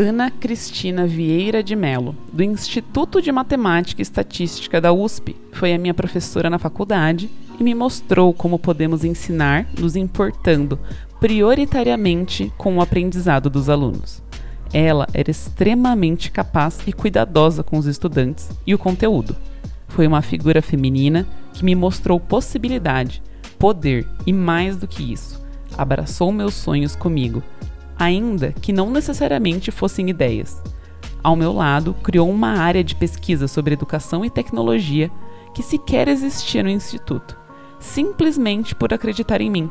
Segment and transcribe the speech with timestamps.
[0.00, 5.78] Ana Cristina Vieira de Melo, do Instituto de Matemática e Estatística da USP, foi a
[5.78, 7.28] minha professora na faculdade
[7.58, 10.78] e me mostrou como podemos ensinar nos importando
[11.20, 14.22] prioritariamente com o aprendizado dos alunos.
[14.72, 19.36] Ela era extremamente capaz e cuidadosa com os estudantes e o conteúdo.
[19.86, 23.22] Foi uma figura feminina que me mostrou possibilidade,
[23.58, 25.44] poder e mais do que isso,
[25.76, 27.42] abraçou meus sonhos comigo
[28.00, 30.60] ainda que não necessariamente fossem ideias.
[31.22, 35.10] Ao meu lado, criou uma área de pesquisa sobre educação e tecnologia
[35.54, 37.38] que sequer existia no instituto,
[37.78, 39.70] simplesmente por acreditar em mim.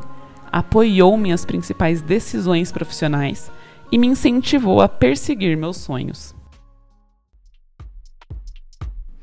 [0.52, 3.50] Apoiou minhas principais decisões profissionais
[3.90, 6.32] e me incentivou a perseguir meus sonhos.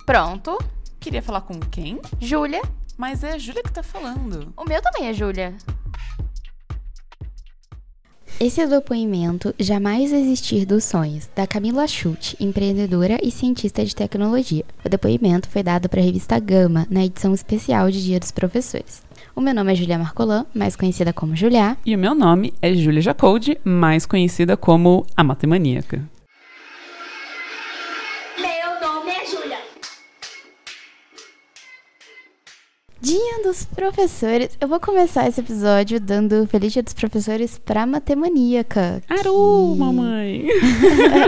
[0.06, 0.58] Pronto.
[1.00, 2.02] Queria falar com quem?
[2.20, 2.62] Júlia.
[2.98, 4.52] Mas é a Júlia que tá falando.
[4.58, 5.56] O meu também é Júlia.
[8.40, 13.96] Esse é o depoimento Jamais Existir dos Sonhos, da Camila Schutt, empreendedora e cientista de
[13.96, 14.64] tecnologia.
[14.86, 19.02] O depoimento foi dado para a revista Gama, na edição especial de Dia dos Professores.
[19.36, 21.76] O meu nome é Julia Marcolan, mais conhecida como Julia.
[21.84, 26.08] E o meu nome é Julia Jacoldi, mais conhecida como a Matemaníaca.
[33.00, 34.58] Dia dos Professores.
[34.60, 39.04] Eu vou começar esse episódio dando Feliz Dia dos Professores pra Matemaníaca.
[39.08, 39.80] Aru, que...
[39.80, 40.48] mamãe!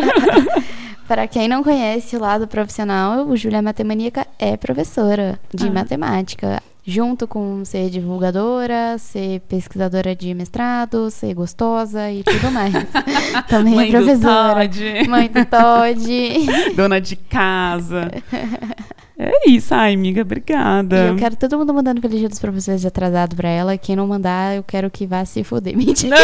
[1.08, 5.72] Para quem não conhece o lado profissional, o Júlia Matemaníaca é professora de ah.
[5.72, 6.62] matemática.
[6.90, 12.74] Junto com ser divulgadora, ser pesquisadora de mestrado, ser gostosa e tudo mais.
[13.48, 14.68] Também é Mãe professora.
[14.68, 15.08] Do Todd.
[15.08, 16.74] Mãe do Todd.
[16.76, 18.10] Dona de casa.
[19.22, 20.96] É isso, ai, amiga, obrigada.
[20.96, 23.78] E eu quero todo mundo mandando feliz dia dos professores atrasado pra ela.
[23.78, 25.76] Quem não mandar, eu quero que vá se fuder.
[25.76, 26.16] Mentira.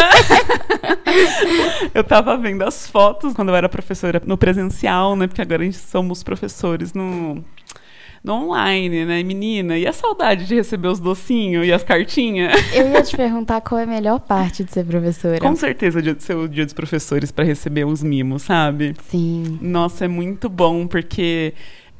[1.94, 5.26] eu tava vendo as fotos quando eu era professora no presencial, né?
[5.26, 7.44] Porque agora a gente somos professores no
[8.26, 9.78] no online, né, menina?
[9.78, 12.52] E a saudade de receber os docinhos e as cartinhas?
[12.74, 15.38] Eu ia te perguntar qual é a melhor parte de ser professora.
[15.38, 18.94] Com certeza, de ser o dia dos professores para receber os mimos, sabe?
[19.08, 19.60] Sim.
[19.62, 21.54] Nossa, é muito bom, porque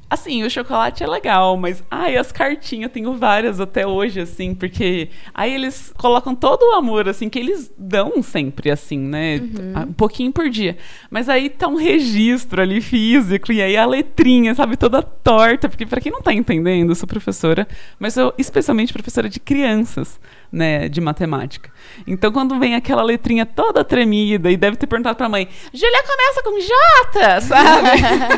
[0.09, 4.55] Assim, o chocolate é legal, mas ai, as cartinhas, eu tenho várias até hoje, assim,
[4.55, 9.39] porque aí eles colocam todo o amor, assim, que eles dão sempre, assim, né?
[9.39, 9.83] Uhum.
[9.89, 10.77] Um pouquinho por dia.
[11.11, 15.85] Mas aí tá um registro ali físico, e aí a letrinha, sabe, toda torta, porque
[15.85, 17.67] para quem não tá entendendo, eu sou professora,
[17.99, 21.71] mas sou especialmente professora de crianças né, de matemática.
[22.07, 26.03] Então, quando vem aquela letrinha toda tremida e deve ter perguntado para a mãe, Julia
[26.03, 27.89] começa com J, sabe?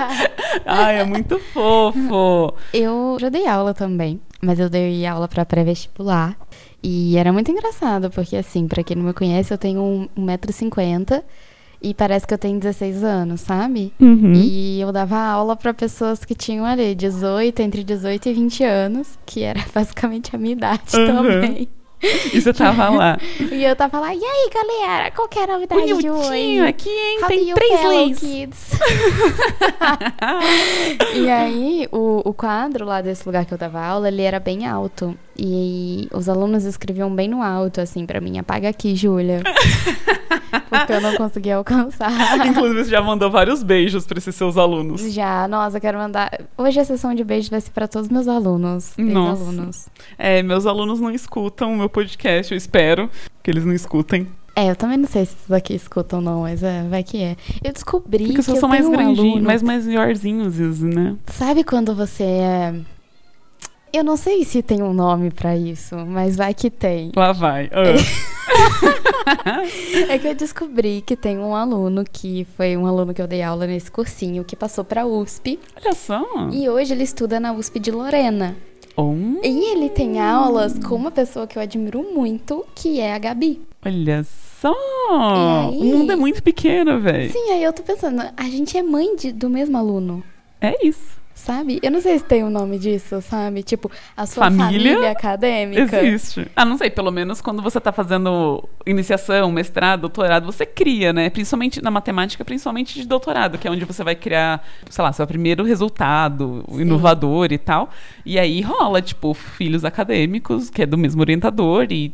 [0.66, 2.54] Ai, é muito fofo.
[2.72, 6.36] Eu já dei aula também, mas eu dei aula para pré-vestibular.
[6.82, 11.22] E era muito engraçado, porque assim, para quem não me conhece, eu tenho 1,50m
[11.80, 13.92] e parece que eu tenho 16 anos, sabe?
[14.00, 14.32] Uhum.
[14.34, 19.18] E eu dava aula para pessoas que tinham ali 18, entre 18 e 20 anos,
[19.24, 21.06] que era basicamente a minha idade uhum.
[21.06, 21.68] também.
[22.32, 23.18] E você tava lá.
[23.50, 26.60] e eu tava lá, e aí, galera, qual que é a novidade de hoje?
[26.60, 27.18] aqui, hein?
[27.22, 28.20] How Tem três leis.
[31.14, 34.66] E aí, o, o quadro lá desse lugar que eu dava aula, ele era bem
[34.66, 35.16] alto.
[35.38, 39.42] E os alunos escreviam bem no alto, assim, para mim, apaga aqui, Júlia.
[40.68, 42.10] porque eu não conseguia alcançar.
[42.46, 45.00] Inclusive, você já mandou vários beijos para esses seus alunos.
[45.12, 46.40] Já, nossa, quero mandar.
[46.56, 48.94] Hoje a sessão de beijos vai ser para todos os meus alunos.
[48.96, 49.42] Nossa.
[49.42, 49.88] alunos.
[50.18, 53.10] É, meus alunos não escutam o meu podcast, eu espero
[53.42, 54.26] que eles não escutem.
[54.56, 57.36] É, eu também não sei se esses daqui escutam não, mas é, vai que é.
[57.62, 61.14] Eu descobri Porque que eu são mais grandinhos, mais maiorzinhos, né?
[61.26, 62.74] Sabe quando você é
[63.92, 67.12] eu não sei se tem um nome para isso, mas vai que tem.
[67.14, 67.70] Lá vai.
[67.72, 68.28] Oh.
[70.10, 73.42] é que eu descobri que tem um aluno que foi um aluno que eu dei
[73.42, 75.58] aula nesse cursinho que passou para USP.
[75.76, 76.24] Olha só.
[76.52, 78.56] E hoje ele estuda na USP de Lorena.
[78.96, 79.14] Oh.
[79.42, 83.60] E ele tem aulas com uma pessoa que eu admiro muito, que é a Gabi.
[83.84, 84.26] Olha
[84.60, 84.74] só!
[85.10, 85.78] Aí...
[85.78, 87.30] O mundo é muito pequeno, velho.
[87.30, 90.22] Sim, aí eu tô pensando, a gente é mãe de, do mesmo aluno.
[90.60, 91.78] É isso sabe?
[91.82, 93.62] Eu não sei se tem um nome disso, sabe?
[93.62, 96.04] Tipo, a sua família, família acadêmica.
[96.04, 96.46] Existe.
[96.54, 101.30] Ah, não sei, pelo menos quando você está fazendo iniciação, mestrado, doutorado, você cria, né?
[101.30, 105.26] Principalmente na matemática, principalmente de doutorado, que é onde você vai criar, sei lá, seu
[105.26, 106.82] primeiro resultado Sim.
[106.82, 107.90] inovador e tal.
[108.26, 112.12] E aí rola, tipo, filhos acadêmicos, que é do mesmo orientador e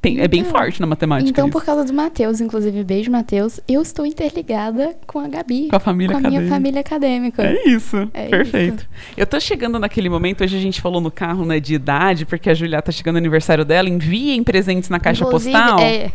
[0.00, 1.30] tem, é bem então, forte na matemática.
[1.30, 1.52] Então, isso.
[1.52, 5.68] por causa do Matheus, inclusive, beijo, Matheus, eu estou interligada com a Gabi.
[5.68, 6.38] Com a família com acadêmica.
[6.38, 7.42] a minha família acadêmica.
[7.42, 8.10] É isso.
[8.14, 8.78] É Perfeito.
[8.82, 9.12] Isso.
[9.16, 12.50] Eu tô chegando naquele momento, hoje a gente falou no carro, né, de idade, porque
[12.50, 15.80] a Julia tá chegando no aniversário dela, enviem presentes na caixa inclusive, postal.
[15.80, 16.10] É,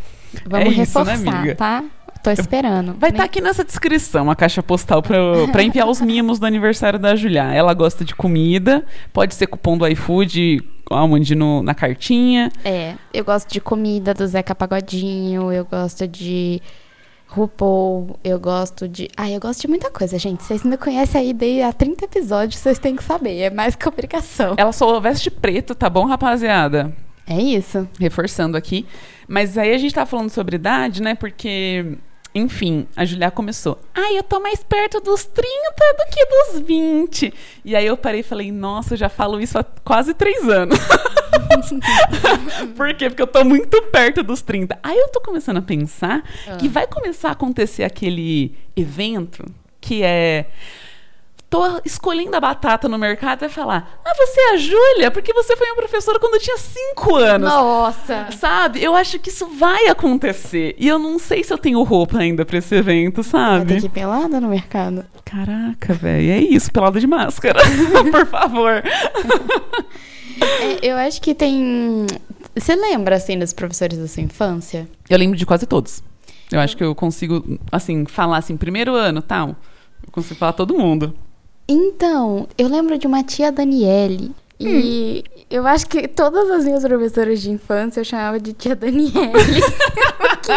[0.45, 1.55] vamos é reforçar, isso, né, amiga?
[1.55, 1.83] tá?
[2.23, 2.95] Tô esperando.
[2.97, 5.17] Vai estar aqui nessa descrição a caixa postal pra,
[5.51, 7.53] pra enviar os mimos do aniversário da Julia.
[7.53, 12.51] Ela gosta de comida, pode ser cupom do iFood, onde no, na cartinha.
[12.63, 16.61] É, eu gosto de comida do Zeca Pagodinho, eu gosto de
[17.27, 19.09] RuPaul, eu gosto de...
[19.17, 20.43] Ah, eu gosto de muita coisa, gente.
[20.43, 23.37] Vocês me conhecem aí desde há 30 episódios, vocês têm que saber.
[23.39, 24.55] É mais que obrigação.
[24.57, 26.93] Ela só veste preto, tá bom, rapaziada?
[27.27, 27.87] É isso.
[27.99, 28.85] Reforçando aqui.
[29.27, 31.13] Mas aí a gente tá falando sobre idade, né?
[31.13, 31.97] Porque,
[32.37, 33.79] enfim, a Julia começou.
[33.93, 35.49] Ai, eu tô mais perto dos 30
[35.97, 37.33] do que dos 20.
[37.65, 40.77] E aí eu parei e falei, nossa, eu já falo isso há quase três anos.
[42.75, 43.09] Por quê?
[43.09, 44.77] Porque eu tô muito perto dos 30.
[44.83, 46.23] Aí eu tô começando a pensar
[46.59, 49.45] que vai começar a acontecer aquele evento
[49.81, 50.47] que é.
[51.49, 55.09] Tô escolhendo a batata no mercado e vai falar: Ah, você é a Júlia?
[55.11, 57.49] Porque você foi minha professora quando eu tinha 5 anos.
[57.49, 58.27] Nossa!
[58.37, 58.83] Sabe?
[58.83, 60.75] Eu acho que isso vai acontecer.
[60.77, 63.79] E eu não sei se eu tenho roupa ainda pra esse evento, Vai ter sabe?
[63.79, 65.05] que ir pelada no mercado.
[65.23, 66.31] Caraca, velho.
[66.31, 67.59] É isso, pelada de máscara.
[68.11, 68.83] Por favor.
[70.61, 72.05] É, eu acho que tem...
[72.55, 74.87] Você lembra, assim, dos professores da sua infância?
[75.09, 76.03] Eu lembro de quase todos.
[76.51, 79.49] Eu acho que eu consigo, assim, falar assim, primeiro ano, tal.
[80.05, 81.13] Eu consigo falar todo mundo.
[81.67, 84.31] Então, eu lembro de uma tia Daniele.
[84.59, 89.13] E eu acho que todas as minhas professoras de infância eu chamava de tia Daniele.
[90.17, 90.51] Porque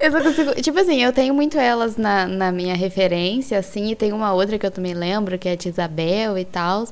[0.00, 0.54] eu só consigo.
[0.62, 4.58] Tipo assim, eu tenho muito elas na, na minha referência, assim, e tem uma outra
[4.58, 6.86] que eu também lembro, que é a tia Isabel e tal.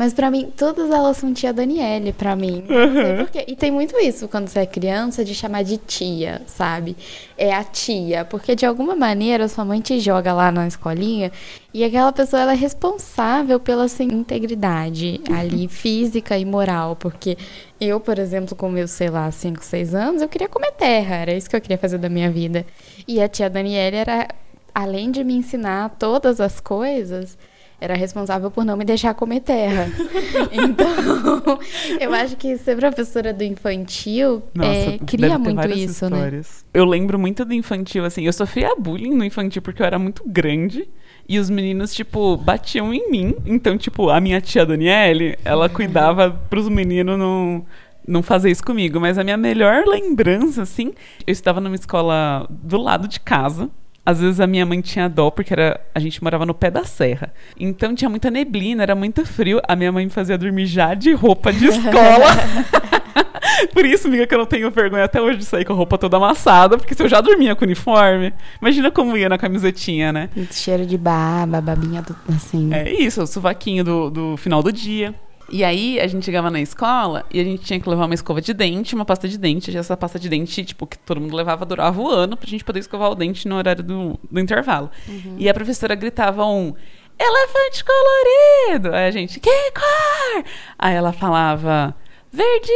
[0.00, 2.64] Mas pra mim, todas elas são tia Daniele, pra mim.
[2.66, 3.44] Não sei por quê.
[3.46, 6.96] E tem muito isso quando você é criança de chamar de tia, sabe?
[7.36, 8.24] É a tia.
[8.24, 11.30] Porque de alguma maneira sua mãe te joga lá na escolinha
[11.74, 16.96] e aquela pessoa ela é responsável pela sua integridade ali, física e moral.
[16.96, 17.36] Porque
[17.78, 21.16] eu, por exemplo, com meus, sei lá, 5, 6 anos, eu queria comer terra.
[21.16, 22.64] Era isso que eu queria fazer da minha vida.
[23.06, 24.28] E a tia Daniela era,
[24.74, 27.36] além de me ensinar todas as coisas,
[27.80, 29.88] era responsável por não me deixar comer terra.
[30.52, 31.58] então,
[31.98, 36.16] eu acho que ser professora do infantil é, deve cria muito isso, né?
[36.18, 36.64] histórias.
[36.74, 38.24] Eu lembro muito do infantil, assim.
[38.24, 40.88] Eu sofria bullying no infantil porque eu era muito grande.
[41.26, 43.36] E os meninos, tipo, batiam em mim.
[43.46, 47.64] Então, tipo, a minha tia Daniele, ela cuidava pros meninos não,
[48.06, 49.00] não fazer isso comigo.
[49.00, 50.92] Mas a minha melhor lembrança, assim,
[51.26, 53.70] eu estava numa escola do lado de casa.
[54.04, 56.84] Às vezes a minha mãe tinha dó, porque era, a gente morava no pé da
[56.84, 57.32] serra.
[57.58, 59.60] Então tinha muita neblina, era muito frio.
[59.68, 62.26] A minha mãe me fazia dormir já de roupa de escola.
[63.72, 65.98] Por isso, amiga, que eu não tenho vergonha até hoje de sair com a roupa
[65.98, 70.28] toda amassada, porque se eu já dormia com uniforme, imagina como ia na camisetinha, né?
[70.34, 72.72] Muito cheiro de baba, babinha do, assim.
[72.72, 75.14] É isso, o sovaquinho do, do final do dia.
[75.50, 78.40] E aí, a gente chegava na escola e a gente tinha que levar uma escova
[78.40, 79.70] de dente, uma pasta de dente.
[79.70, 82.64] E essa pasta de dente, tipo, que todo mundo levava, durava o ano pra gente
[82.64, 84.90] poder escovar o dente no horário do, do intervalo.
[85.38, 86.74] E a professora gritava um
[87.18, 88.94] elefante colorido.
[88.94, 90.44] Aí a gente, que cor?
[90.78, 91.94] Aí ela falava
[92.32, 92.70] verde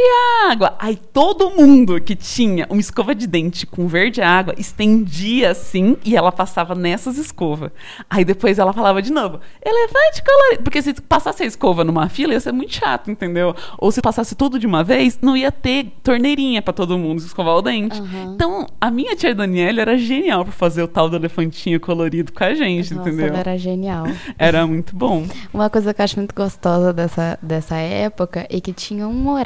[0.49, 0.75] água.
[0.77, 6.15] Aí todo mundo que tinha uma escova de dente com verde água estendia assim e
[6.15, 7.71] ela passava nessas escovas.
[8.09, 10.63] Aí depois ela falava de novo, elefante colorido.
[10.63, 13.55] Porque se passasse a escova numa fila ia ser muito chato, entendeu?
[13.77, 17.55] Ou se passasse tudo de uma vez, não ia ter torneirinha pra todo mundo escovar
[17.55, 17.99] o dente.
[17.99, 18.33] Aham.
[18.35, 22.43] Então, a minha tia Daniela era genial pra fazer o tal do elefantinho colorido com
[22.43, 23.27] a gente, Nossa, entendeu?
[23.27, 24.05] ela era genial.
[24.37, 25.25] Era muito bom.
[25.53, 29.44] Uma coisa que eu acho muito gostosa dessa, dessa época é que tinha um horário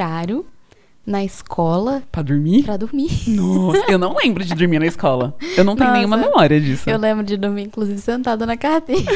[1.06, 2.64] na escola Pra dormir?
[2.64, 3.10] pra dormir.
[3.28, 5.36] Nossa, eu não lembro de dormir na escola.
[5.58, 5.98] Eu não tenho Nossa.
[5.98, 6.90] nenhuma memória disso.
[6.90, 9.02] Eu lembro de dormir, inclusive, sentada na carteira.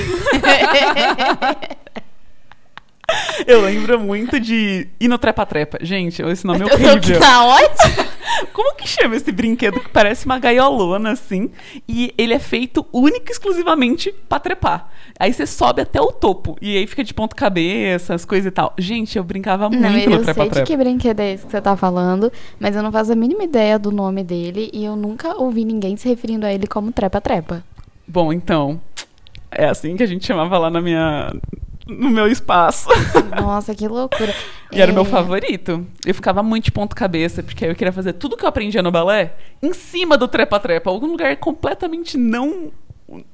[3.48, 5.78] Eu lembro muito de ir no trepa-trepa.
[5.82, 7.20] Gente, esse nome é horrível.
[7.20, 8.14] tá ótimo.
[8.54, 11.52] Como que chama esse brinquedo que parece uma gaiolona, assim?
[11.88, 14.90] E ele é feito única e exclusivamente pra trepar.
[15.20, 16.58] Aí você sobe até o topo.
[16.62, 18.74] E aí fica de ponta cabeça, as coisas e tal.
[18.78, 20.66] Gente, eu brincava muito Não, no eu sei de trepa-trepa.
[20.68, 23.78] que brinquedo é esse que você tá falando, mas eu não faço a mínima ideia
[23.78, 27.64] do nome dele e eu nunca ouvi ninguém se referindo a ele como trepa-trepa.
[28.08, 28.82] Bom, então.
[29.52, 31.32] É assim que a gente chamava lá na minha.
[31.88, 32.88] No meu espaço.
[33.36, 34.34] Nossa, que loucura.
[34.72, 35.86] E era o meu É, favorito.
[36.06, 38.82] Eu ficava muito de ponta cabeça, porque aí eu queria fazer tudo que eu aprendia
[38.82, 40.90] no balé em cima do trepa-trepa.
[40.90, 42.72] Algum lugar completamente não.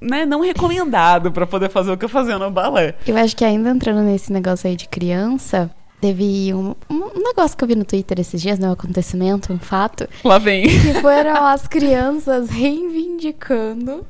[0.02, 2.96] Né, não recomendado pra poder fazer o que eu fazia no balé.
[3.08, 5.70] Eu acho que ainda entrando nesse negócio aí de criança,
[6.02, 8.68] teve um, um negócio que eu vi no Twitter esses dias, né?
[8.68, 10.64] Um acontecimento, um fato, Lá vem.
[10.68, 14.06] que foram as crianças reivindicando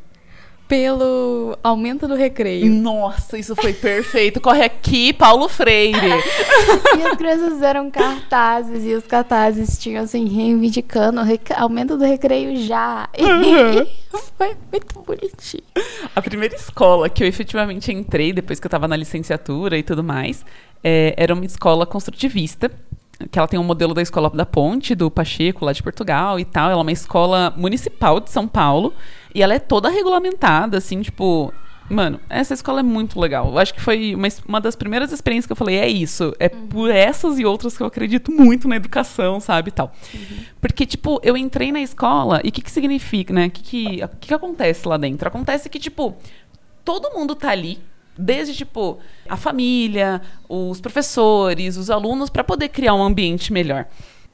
[0.69, 2.71] pelo aumento do recreio.
[2.71, 4.39] Nossa, isso foi perfeito.
[4.39, 5.97] Corre aqui, Paulo Freire.
[6.95, 12.05] e as crianças fizeram cartazes e os cartazes tinham assim, reivindicando o rec- aumento do
[12.05, 13.09] recreio já.
[13.17, 13.87] Uhum.
[14.37, 15.63] Foi muito bonitinho.
[16.15, 20.03] A primeira escola que eu efetivamente entrei, depois que eu tava na licenciatura e tudo
[20.03, 20.45] mais,
[20.83, 22.69] é, era uma escola construtivista.
[23.31, 26.45] Que ela tem um modelo da escola da Ponte, do Pacheco, lá de Portugal e
[26.45, 26.69] tal.
[26.69, 28.93] Ela é uma escola municipal de São Paulo.
[29.33, 31.53] E ela é toda regulamentada, assim, tipo.
[31.89, 33.47] Mano, essa escola é muito legal.
[33.47, 36.35] Eu acho que foi uma, uma das primeiras experiências que eu falei, é isso.
[36.37, 39.91] É por essas e outras que eu acredito muito na educação, sabe, tal.
[40.61, 43.47] Porque, tipo, eu entrei na escola e o que que significa, né?
[43.47, 45.27] O que que, que que acontece lá dentro?
[45.27, 46.15] Acontece que, tipo,
[46.85, 47.79] todo mundo tá ali,
[48.15, 53.87] desde, tipo, a família, os professores, os alunos, para poder criar um ambiente melhor.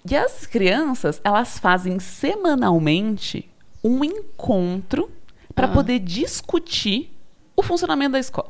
[0.09, 3.49] E as crianças, elas fazem semanalmente
[3.87, 5.09] um encontro
[5.53, 5.71] para Ah.
[5.71, 7.15] poder discutir
[7.55, 8.49] o funcionamento da escola.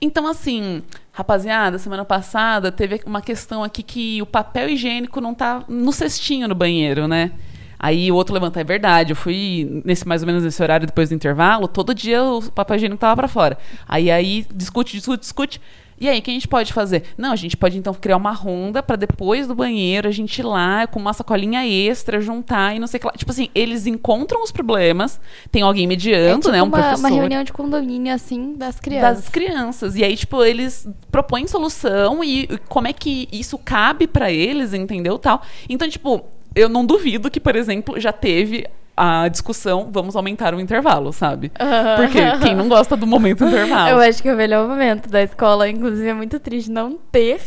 [0.00, 5.64] Então, assim, rapaziada, semana passada teve uma questão aqui que o papel higiênico não tá
[5.68, 7.32] no cestinho no banheiro, né?
[7.80, 11.08] Aí o outro levanta, é verdade, eu fui nesse mais ou menos nesse horário depois
[11.08, 13.58] do intervalo, todo dia o papel higiênico tava pra fora.
[13.88, 15.60] Aí aí discute, discute, discute.
[16.00, 17.02] E aí, o que a gente pode fazer?
[17.16, 20.44] Não, a gente pode então criar uma ronda pra depois do banheiro a gente ir
[20.44, 23.12] lá com uma sacolinha extra, juntar e não sei o que lá.
[23.12, 26.62] Tipo assim, eles encontram os problemas, tem alguém mediando, é tipo né?
[26.62, 29.24] Um uma, professor uma reunião de condomínio, assim, das crianças.
[29.24, 29.96] das crianças.
[29.96, 34.72] E aí, tipo, eles propõem solução e e como é que isso cabe pra eles,
[34.72, 35.18] entendeu?
[35.18, 35.42] Tal.
[35.68, 36.24] Então, tipo,
[36.54, 38.66] eu não duvido que, por exemplo, já teve
[38.98, 41.52] a discussão, vamos aumentar o intervalo, sabe?
[41.96, 43.90] Porque quem não gosta do momento intervalo?
[43.90, 47.40] Eu acho que é o melhor momento da escola, inclusive é muito triste não ter.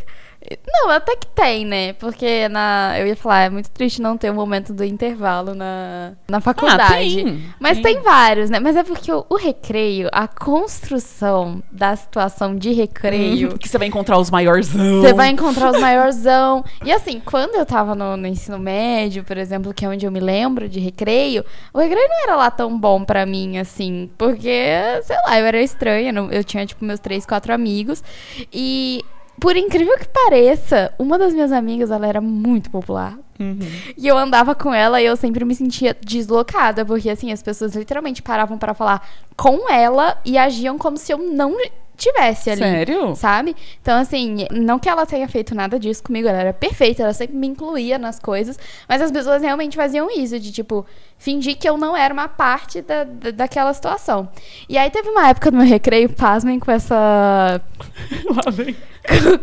[0.67, 1.93] Não, até que tem, né?
[1.93, 2.95] Porque na.
[2.97, 6.81] Eu ia falar, é muito triste não ter o momento do intervalo na, na faculdade.
[6.83, 7.95] Ah, tem, Mas tem.
[7.95, 8.01] tem.
[8.01, 8.59] vários, né?
[8.59, 13.53] Mas é porque o, o recreio, a construção da situação de recreio.
[13.53, 15.01] Hum, que você vai encontrar os maiorzão.
[15.01, 16.65] Você vai encontrar os maiorzão.
[16.83, 20.11] E assim, quando eu tava no, no ensino médio, por exemplo, que é onde eu
[20.11, 24.09] me lembro de recreio, o recreio não era lá tão bom pra mim, assim.
[24.17, 26.11] Porque, sei lá, eu era estranha.
[26.31, 28.03] Eu tinha, tipo, meus três, quatro amigos.
[28.51, 29.05] E,
[29.39, 33.17] por incrível que pareça, uma das minhas amigas, ela era muito popular.
[33.39, 33.59] Uhum.
[33.97, 37.75] E eu andava com ela e eu sempre me sentia deslocada, porque assim, as pessoas
[37.75, 41.57] literalmente paravam pra falar com ela e agiam como se eu não
[42.01, 42.61] tivesse ali.
[42.61, 43.15] Sério?
[43.15, 43.55] Sabe?
[43.81, 47.35] Então, assim, não que ela tenha feito nada disso comigo, ela era perfeita, ela sempre
[47.35, 48.57] me incluía nas coisas,
[48.89, 50.85] mas as pessoas realmente faziam isso, de tipo,
[51.17, 54.27] fingir que eu não era uma parte da, da- daquela situação.
[54.67, 57.61] E aí teve uma época no meu recreio, pasmem com essa.
[58.45, 58.75] Lá vem.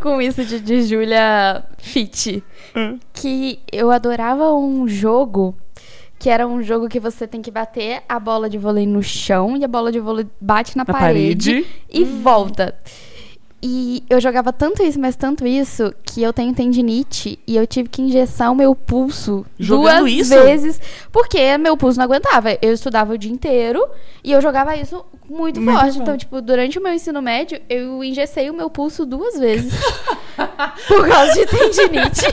[0.01, 2.43] com isso de, de Julia Fit
[2.77, 2.99] Hum.
[3.13, 5.57] que eu adorava um jogo
[6.19, 9.57] que era um jogo que você tem que bater a bola de vôlei no chão
[9.57, 11.67] e a bola de vôlei bate na, Na parede, parede.
[11.89, 12.75] e volta.
[13.61, 17.89] E eu jogava tanto isso, mas tanto isso, que eu tenho tendinite e eu tive
[17.89, 20.31] que engessar o meu pulso Jogando duas isso?
[20.31, 22.57] vezes, porque meu pulso não aguentava.
[22.63, 23.85] Eu estudava o dia inteiro
[24.23, 25.97] e eu jogava isso muito, Muito forte.
[25.97, 26.03] bom.
[26.03, 29.73] Então, tipo, durante o meu ensino médio, eu engessei o meu pulso duas vezes.
[30.87, 32.27] por causa de tendinite.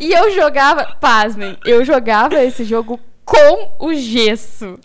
[0.00, 4.78] e eu jogava, pasmem, eu jogava esse jogo com o gesso.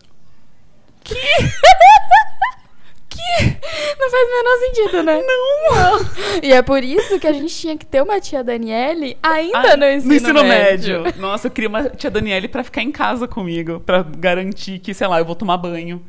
[1.04, 1.16] Que?
[3.10, 3.58] que?
[4.02, 5.22] Não faz o menor sentido, né?
[5.70, 6.42] Não!
[6.44, 9.78] E é por isso que a gente tinha que ter uma tia Daniele ainda Ah,
[9.78, 11.04] no ensino, médio.
[11.18, 15.06] Nossa, eu queria uma tia Daniele pra ficar em casa comigo, pra garantir que, sei
[15.08, 16.02] lá, eu vou tomar banho.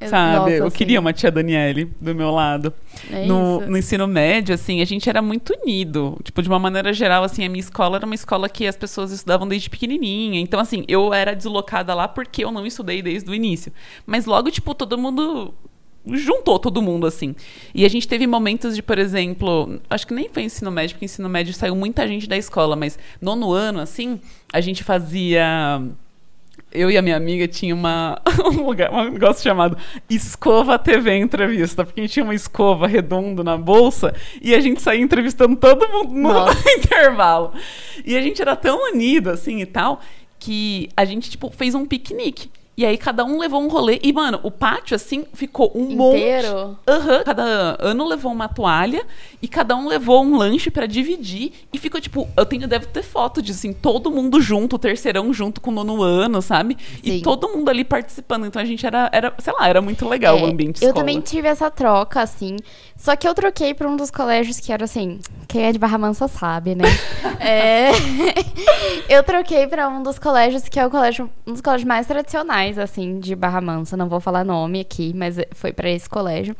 [0.00, 0.36] Eu- Sabe?
[0.36, 2.72] nossa, eu assim, queria uma tia Daniele do meu lado.
[3.10, 3.70] É no, isso.
[3.70, 6.16] no ensino médio, assim, a gente era muito unido.
[6.22, 9.10] Tipo, de uma maneira geral, assim, a minha escola era uma escola que as pessoas
[9.10, 10.40] estudavam desde pequenininha.
[10.40, 13.72] Então, assim, eu era deslocada lá porque eu não estudei desde o início.
[14.06, 15.52] Mas logo, tipo, todo mundo
[16.12, 17.34] juntou todo mundo, assim.
[17.74, 21.04] E a gente teve momentos de, por exemplo, acho que nem foi ensino médio, porque
[21.04, 24.20] ensino médio saiu muita gente da escola, mas nono ano, assim,
[24.52, 25.80] a gente fazia
[26.72, 29.76] eu e a minha amiga tinha uma, um, lugar, um negócio chamado
[30.08, 34.82] Escova TV Entrevista, porque a gente tinha uma escova redonda na bolsa e a gente
[34.82, 36.58] saía entrevistando todo mundo no Nossa.
[36.76, 37.52] intervalo.
[38.04, 40.00] E a gente era tão unido, assim, e tal,
[40.38, 42.50] que a gente, tipo, fez um piquenique.
[42.78, 43.98] E aí cada um levou um rolê.
[44.04, 46.16] E, mano, o pátio, assim, ficou um monte.
[46.18, 46.78] Inteiro?
[46.86, 47.24] Aham.
[47.24, 49.04] Cada ano levou uma toalha
[49.42, 51.50] e cada um levou um lanche pra dividir.
[51.72, 55.32] E ficou, tipo, eu tenho, deve ter foto de, assim, todo mundo junto, o terceirão
[55.34, 56.78] junto com o nono ano, sabe?
[57.02, 57.20] E Sim.
[57.20, 58.46] todo mundo ali participando.
[58.46, 61.04] Então a gente era, era sei lá, era muito legal o É, ambiente Eu escola.
[61.04, 62.54] também tive essa troca, assim.
[62.96, 65.18] Só que eu troquei pra um dos colégios que era assim.
[65.48, 66.84] Quem é de Barra Mansa sabe, né?
[67.40, 67.90] É,
[69.08, 72.67] eu troquei pra um dos colégios que é o colégio, um dos colégios mais tradicionais
[72.68, 73.96] mais, assim, de Barra Mansa.
[73.96, 76.54] Não vou falar nome aqui, mas foi pra esse colégio.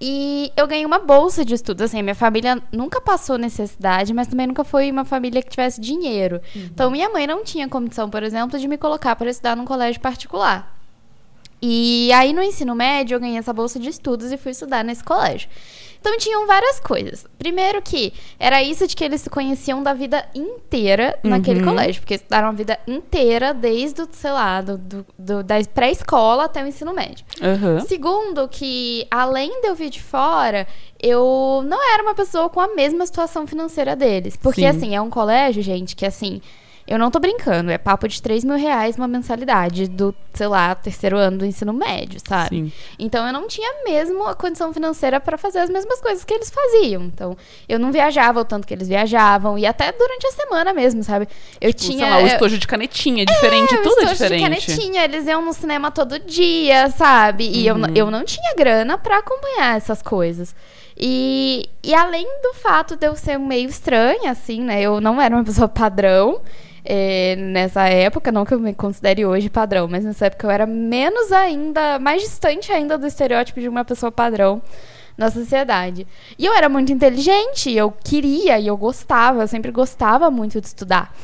[0.00, 1.82] E eu ganhei uma bolsa de estudo.
[1.82, 6.40] Assim, minha família nunca passou necessidade, mas também nunca foi uma família que tivesse dinheiro.
[6.54, 10.00] Então, minha mãe não tinha condição, por exemplo, de me colocar para estudar num colégio
[10.00, 10.77] particular.
[11.60, 15.02] E aí, no ensino médio, eu ganhei essa bolsa de estudos e fui estudar nesse
[15.02, 15.48] colégio.
[16.00, 17.26] Então tinham várias coisas.
[17.36, 21.66] Primeiro que era isso de que eles se conheciam da vida inteira naquele Uhum.
[21.70, 26.62] colégio, porque estudaram a vida inteira desde, sei lá, do, do- do- da pré-escola até
[26.62, 27.26] o ensino médio.
[27.42, 27.80] Aham.
[27.80, 30.68] Segundo, que além de eu vir de fora,
[31.02, 34.36] eu não era uma pessoa com a mesma situação financeira deles.
[34.36, 34.66] Porque, Sim.
[34.68, 36.40] assim, é um colégio, gente, que assim.
[36.90, 40.74] Eu não tô brincando, é papo de 3 mil reais uma mensalidade do, sei lá,
[40.74, 42.48] terceiro ano do ensino médio, sabe?
[42.56, 42.72] Sim.
[42.98, 46.48] Então eu não tinha mesmo a condição financeira para fazer as mesmas coisas que eles
[46.50, 47.02] faziam.
[47.02, 47.36] Então
[47.68, 51.28] eu não viajava o tanto que eles viajavam e até durante a semana mesmo, sabe?
[51.60, 54.00] Eu Tipo, tinha sei lá, o eu- estojo de canetinha, é diferente, é, o tudo
[54.00, 54.38] é diferente.
[54.38, 57.44] de canetinha, eles iam no cinema todo dia, sabe?
[57.50, 57.82] E eu, Uhum.
[57.84, 60.54] n- eu não tinha grana pra acompanhar essas coisas.
[60.96, 64.80] E, e além do fato de eu ser meio estranha, assim, né?
[64.80, 66.40] Eu não era uma pessoa padrão
[66.90, 70.66] eh, nessa época, não que eu me considere hoje padrão, mas nessa época eu era
[70.66, 74.62] menos ainda, mais distante ainda do estereótipo de uma pessoa padrão
[75.14, 76.06] na sociedade.
[76.38, 80.66] E eu era muito inteligente, eu queria e eu gostava, eu sempre gostava muito de
[80.66, 81.14] estudar.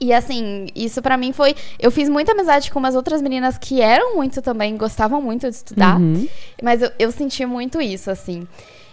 [0.00, 1.54] E assim, isso pra mim foi.
[1.78, 5.54] Eu fiz muita amizade com umas outras meninas que eram muito também, gostavam muito de
[5.54, 6.00] estudar.
[6.00, 6.26] Uhum.
[6.62, 8.48] Mas eu, eu senti muito isso, assim.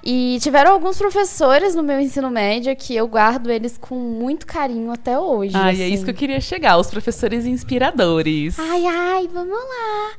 [0.09, 4.89] E tiveram alguns professores no meu ensino médio que eu guardo eles com muito carinho
[4.89, 5.51] até hoje.
[5.53, 5.81] Ai, assim.
[5.81, 8.57] é isso que eu queria chegar, os professores inspiradores.
[8.57, 10.11] Ai, ai, vamos lá.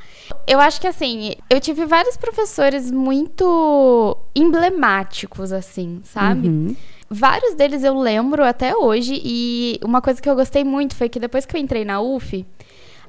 [0.46, 6.48] Eu acho que assim, eu tive vários professores muito emblemáticos, assim, sabe?
[6.48, 6.76] Uhum.
[7.08, 11.18] Vários deles eu lembro até hoje e uma coisa que eu gostei muito foi que
[11.18, 12.44] depois que eu entrei na UF,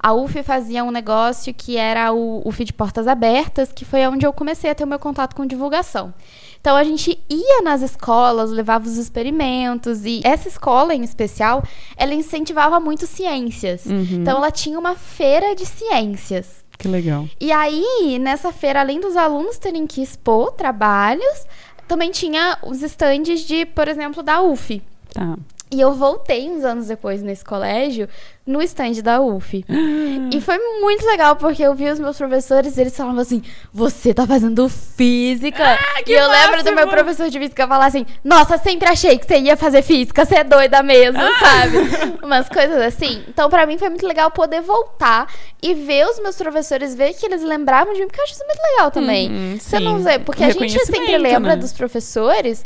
[0.01, 4.25] a UF fazia um negócio que era o UF de portas abertas, que foi onde
[4.25, 6.13] eu comecei a ter o meu contato com divulgação.
[6.62, 11.64] Então a gente ia nas escolas, levava os experimentos e essa escola em especial,
[11.96, 13.86] ela incentivava muito ciências.
[13.86, 14.22] Uhum.
[14.22, 16.64] Então ela tinha uma feira de ciências.
[16.77, 17.27] Que legal.
[17.40, 21.46] E aí, nessa feira, além dos alunos terem que expor trabalhos,
[21.88, 24.81] também tinha os estandes de, por exemplo, da UF.
[25.14, 25.38] Tá.
[25.72, 28.10] E eu voltei uns anos depois nesse colégio,
[28.44, 29.64] no stand da UF.
[30.34, 34.12] e foi muito legal, porque eu vi os meus professores e eles falavam assim: Você
[34.12, 35.64] tá fazendo física?
[35.64, 36.92] Ah, que e eu lembro do meu máximo!
[36.92, 40.44] professor de física falar assim: Nossa, sempre achei que você ia fazer física, você é
[40.44, 41.40] doida mesmo, Ah!
[41.40, 41.77] sabe?
[42.25, 43.24] Umas coisas assim.
[43.27, 47.27] Então, pra mim, foi muito legal poder voltar e ver os meus professores, ver que
[47.27, 49.29] eles lembravam de mim, porque eu acho isso muito legal também.
[49.29, 51.62] Uhum, Você não vê, porque a gente sempre lembra né?
[51.62, 52.64] dos professores.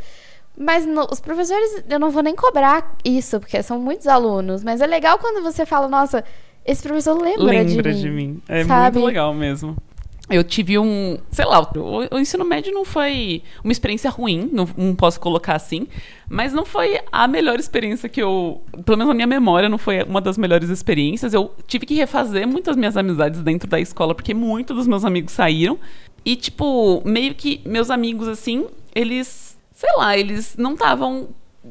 [0.57, 4.63] Mas no- os professores, eu não vou nem cobrar isso, porque são muitos alunos.
[4.63, 6.23] Mas é legal quando você fala, nossa,
[6.65, 8.27] esse professor lembra, Lembra de, de mim.
[8.27, 8.41] mim.
[8.47, 8.97] É sabe?
[8.97, 9.75] muito legal mesmo.
[10.29, 14.67] Eu tive um, sei lá, o, o ensino médio não foi uma experiência ruim, não,
[14.77, 15.85] não posso colocar assim,
[16.29, 20.01] mas não foi a melhor experiência que eu, pelo menos na minha memória, não foi
[20.03, 21.33] uma das melhores experiências.
[21.33, 25.33] Eu tive que refazer muitas minhas amizades dentro da escola, porque muitos dos meus amigos
[25.33, 25.77] saíram.
[26.23, 29.52] E, tipo, meio que meus amigos, assim, eles,
[29.83, 31.27] sei lá, eles não estavam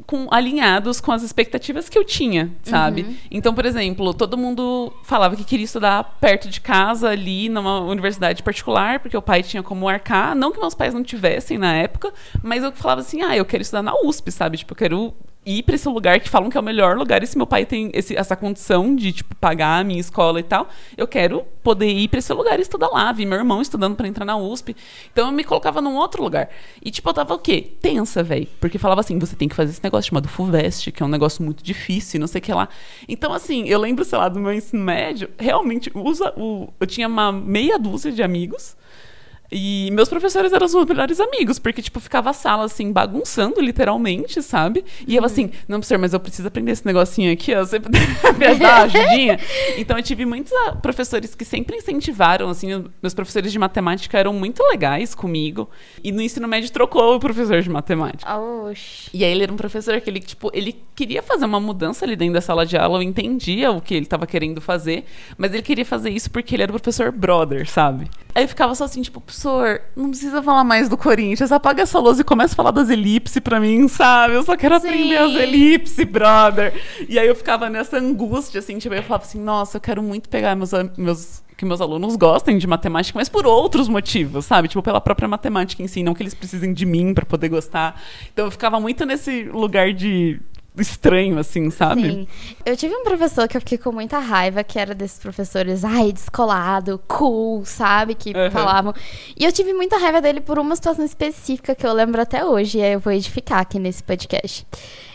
[0.06, 3.18] com, alinhados com as expectativas que eu tinha, sabe?
[3.30, 8.42] Então, por exemplo, todo mundo falava que queria estudar perto de casa, ali numa universidade
[8.42, 10.34] particular, porque o pai tinha como arcar.
[10.34, 13.62] Não que meus pais não tivessem na época, mas eu falava assim: ah, eu quero
[13.62, 14.58] estudar na USP, sabe?
[14.58, 17.22] Tipo, eu quero ir para esse lugar que falam que é o melhor lugar.
[17.22, 20.42] E se meu pai tem esse- essa condição de, tipo, pagar a minha escola e
[20.42, 23.10] tal, eu quero poder ir para esse lugar e estudar lá.
[23.12, 24.76] Vi meu irmão estudando para entrar na USP.
[25.12, 26.48] Então eu me colocava num outro lugar.
[26.84, 27.72] E, tipo, eu tava o quê?
[27.80, 28.46] Tensa, velho.
[28.60, 31.44] Porque falava assim: você tem que fazer esse negócio chamado FUVEST, que é um negócio
[31.44, 32.68] muito difícil, não sei o que lá.
[33.08, 37.08] Então, assim, eu lembro, sei lá, do meu ensino médio, realmente, usa o, eu tinha
[37.08, 38.76] uma meia dúzia de amigos.
[39.52, 43.60] E meus professores eram os meus melhores amigos, porque, tipo, ficava a sala, assim, bagunçando,
[43.60, 44.82] literalmente, sabe?
[45.06, 47.78] E eu, assim, não, professor, mas eu preciso aprender esse negocinho aqui, ó, você
[48.38, 49.38] me dar uma ajudinha?
[49.76, 54.32] Então, eu tive muitos ah, professores que sempre incentivaram, assim, meus professores de matemática eram
[54.32, 55.68] muito legais comigo.
[56.02, 58.34] E no ensino médio trocou o professor de matemática.
[58.38, 59.10] Oxi.
[59.12, 62.16] E aí ele era um professor que ele, tipo, ele queria fazer uma mudança ali
[62.16, 65.04] dentro da sala de aula, eu entendia o que ele estava querendo fazer,
[65.36, 68.08] mas ele queria fazer isso porque ele era o professor brother, sabe?
[68.34, 71.98] Aí eu ficava só assim, tipo, professor, não precisa falar mais do Corinthians, apaga essa
[71.98, 74.34] lousa e começa a falar das elipses pra mim, sabe?
[74.34, 74.86] Eu só quero Sim.
[74.86, 76.72] aprender as elipses, brother.
[77.08, 80.28] E aí eu ficava nessa angústia, assim, tipo, eu falava assim, nossa, eu quero muito
[80.28, 84.66] pegar meus, meus que meus alunos gostem de matemática, mas por outros motivos, sabe?
[84.66, 88.02] Tipo, pela própria matemática em si, não que eles precisem de mim pra poder gostar.
[88.32, 90.40] Então eu ficava muito nesse lugar de
[90.80, 92.02] estranho, assim, sabe?
[92.02, 92.28] Sim.
[92.64, 96.12] Eu tive um professor que eu fiquei com muita raiva, que era desses professores, ai,
[96.12, 98.14] descolado, cool, sabe?
[98.14, 98.50] Que Uhum.
[98.50, 98.94] falavam.
[99.38, 102.78] E eu tive muita raiva dele por uma situação específica que eu lembro até hoje,
[102.78, 104.66] e aí eu vou edificar aqui nesse podcast.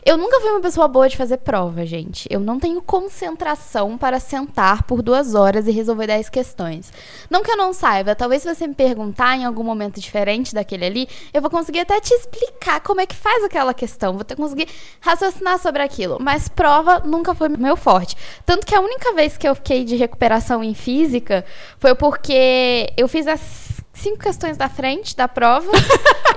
[0.07, 2.29] Eu nunca fui uma pessoa boa de fazer prova, gente.
[2.31, 6.93] Eu não tenho concentração para sentar por duas horas e resolver dez questões.
[7.29, 10.85] Não que eu não saiba, talvez se você me perguntar em algum momento diferente daquele
[10.85, 14.13] ali, eu vou conseguir até te explicar como é que faz aquela questão.
[14.13, 14.69] Vou ter conseguir
[15.01, 16.19] raciocinar sobre aquilo.
[16.21, 18.15] Mas prova nunca foi meu forte.
[18.45, 21.43] Tanto que a única vez que eu fiquei de recuperação em física
[21.79, 23.66] foi porque eu fiz as
[23.97, 25.71] cinco questões da frente da prova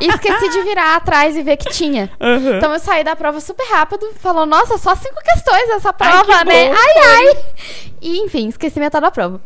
[0.00, 2.10] e esqueci de virar atrás e ver que tinha.
[2.20, 2.56] Aham.
[2.56, 6.38] Então eu saí da prova super rápido, falou, nossa, só cinco questões essa Ai, prova,
[6.38, 6.68] que né?
[6.68, 7.44] bom, ai, ai.
[8.00, 9.40] E enfim, esqueci metade da prova.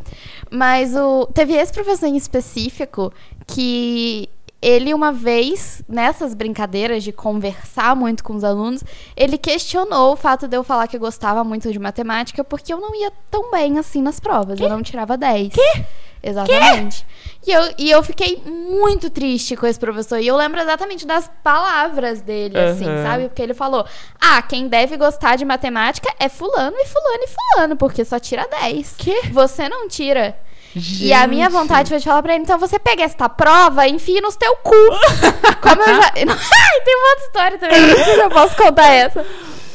[0.50, 3.12] Mas o teve esse professor em específico
[3.46, 4.28] que
[4.62, 8.82] ele uma vez, nessas brincadeiras de conversar muito com os alunos,
[9.14, 12.80] ele questionou o fato de eu falar que eu gostava muito de matemática porque eu
[12.80, 14.58] não ia tão bem assim nas provas.
[14.58, 15.52] Eu não tirava 10.
[15.52, 15.84] Que?
[16.24, 17.06] Exatamente.
[17.46, 20.18] E eu, e eu fiquei muito triste com esse professor.
[20.18, 23.02] E eu lembro exatamente das palavras dele, assim, Aham.
[23.02, 23.24] sabe?
[23.28, 23.84] Porque ele falou:
[24.18, 28.48] Ah, quem deve gostar de matemática é fulano e fulano e fulano, porque só tira
[28.48, 28.94] 10.
[28.96, 29.28] Que?
[29.30, 30.38] Você não tira.
[31.00, 31.52] E a minha Gente.
[31.52, 34.56] vontade foi de falar pra ele, então você pega esta prova e enfia nos teu
[34.56, 34.74] cu.
[35.62, 36.02] Como eu já.
[36.16, 39.24] Ai, tem uma outra história também, não sei se eu posso contar essa.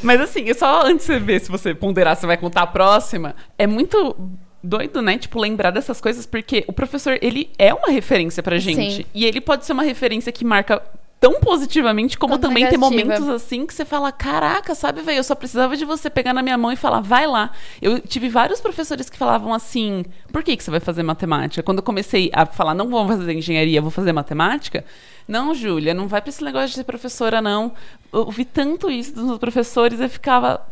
[0.02, 3.36] Mas assim, só antes de você ver se você ponderar se vai contar a próxima,
[3.58, 4.16] é muito
[4.64, 5.18] doido, né?
[5.18, 8.98] Tipo, lembrar dessas coisas, porque o professor, ele é uma referência pra gente.
[8.98, 9.06] Sim.
[9.14, 10.82] E ele pode ser uma referência que marca
[11.20, 13.04] tão positivamente, como Quanto também tem negativa.
[13.04, 16.42] momentos assim que você fala, caraca, sabe, velho, eu só precisava de você pegar na
[16.42, 17.52] minha mão e falar, vai lá.
[17.82, 21.62] Eu tive vários professores que falavam assim, por que, que você vai fazer matemática?
[21.62, 24.86] Quando eu comecei a falar, não vou fazer engenharia, vou fazer matemática,
[25.28, 27.74] não, Júlia, não vai pra esse negócio de ser professora, não.
[28.14, 30.66] Eu ouvi tanto isso dos meus professores, eu ficava...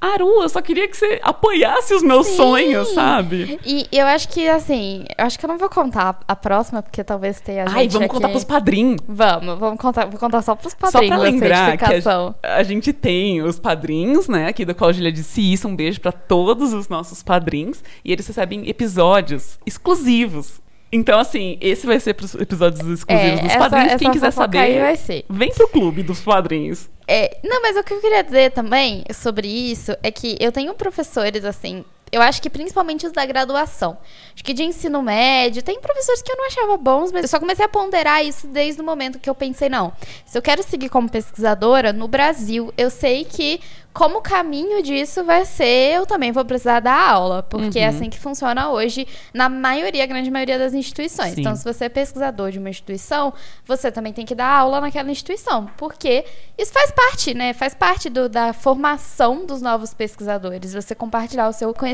[0.00, 2.36] Aru, eu só queria que você apoiasse os meus Sim.
[2.36, 3.58] sonhos, sabe?
[3.64, 7.02] E eu acho que, assim, eu acho que eu não vou contar a próxima, porque
[7.02, 8.14] talvez tenha gente Ai, vamos aqui...
[8.14, 9.00] contar pros padrinhos.
[9.08, 12.62] Vamos, vamos contar, vou contar só pros Só padrinhos pra a lembrar que a, a
[12.62, 14.48] gente tem os padrinhos, né?
[14.48, 15.66] Aqui do qual a Julia disse isso.
[15.66, 17.82] Um beijo pra todos os nossos padrinhos.
[18.04, 20.63] E eles recebem episódios exclusivos.
[20.96, 23.86] Então, assim, esse vai ser pros episódios exclusivos dos essa- padrinhos.
[23.88, 26.88] essa Quem quiser saber, vem pro clube dos padrinhos.
[27.08, 30.72] É, não, mas o que eu queria dizer também sobre isso é que eu tenho
[30.74, 33.98] professores, assim, eu acho que principalmente os da graduação.
[34.34, 37.38] Acho que de ensino médio, tem professores que eu não achava bons, mas eu só
[37.40, 39.92] comecei a ponderar isso desde o momento que eu pensei, não,
[40.26, 43.60] se eu quero seguir como pesquisadora no Brasil, eu sei que
[43.92, 47.88] como caminho disso vai ser, eu também vou precisar dar aula, porque é Uhum.
[47.96, 51.34] assim que funciona hoje na maioria, grande maioria das instituições.
[51.34, 51.42] Sim.
[51.42, 53.32] Então, se você é pesquisador de uma instituição,
[53.64, 56.24] você também tem que dar aula naquela instituição, porque
[56.58, 57.52] isso faz parte, né?
[57.52, 61.93] Faz parte do- da formação dos novos pesquisadores, você compartilhar o seu conhecimento.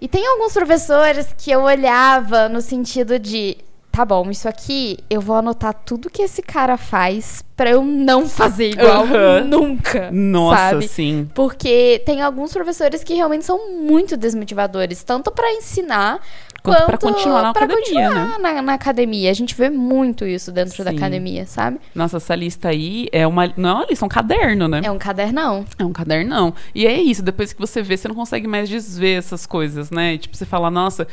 [0.00, 3.56] E tem alguns professores que eu olhava no sentido de,
[3.92, 8.26] tá bom, isso aqui eu vou anotar tudo que esse cara faz pra eu não
[8.26, 9.44] fazer igual Aham.
[9.44, 10.88] nunca, Nossa, sabe?
[10.88, 11.28] sim.
[11.34, 16.20] Porque tem alguns professores que realmente são muito desmotivadores, tanto pra ensinar
[16.62, 19.30] Quanto quanto pra continuar na pra academia, continuar na, na academia.
[19.30, 20.96] A gente vê muito isso dentro da Sim.
[20.96, 21.80] academia, sabe?
[21.94, 23.52] Nossa, essa lista aí é uma.
[23.56, 24.80] Não é uma lista, é um caderno, né?
[24.84, 25.64] É um cadernão.
[25.78, 26.54] É um cadernão.
[26.74, 30.14] E é isso, depois que você vê, você não consegue mais desver essas coisas, né?
[30.14, 31.06] E, tipo, você fala, nossa,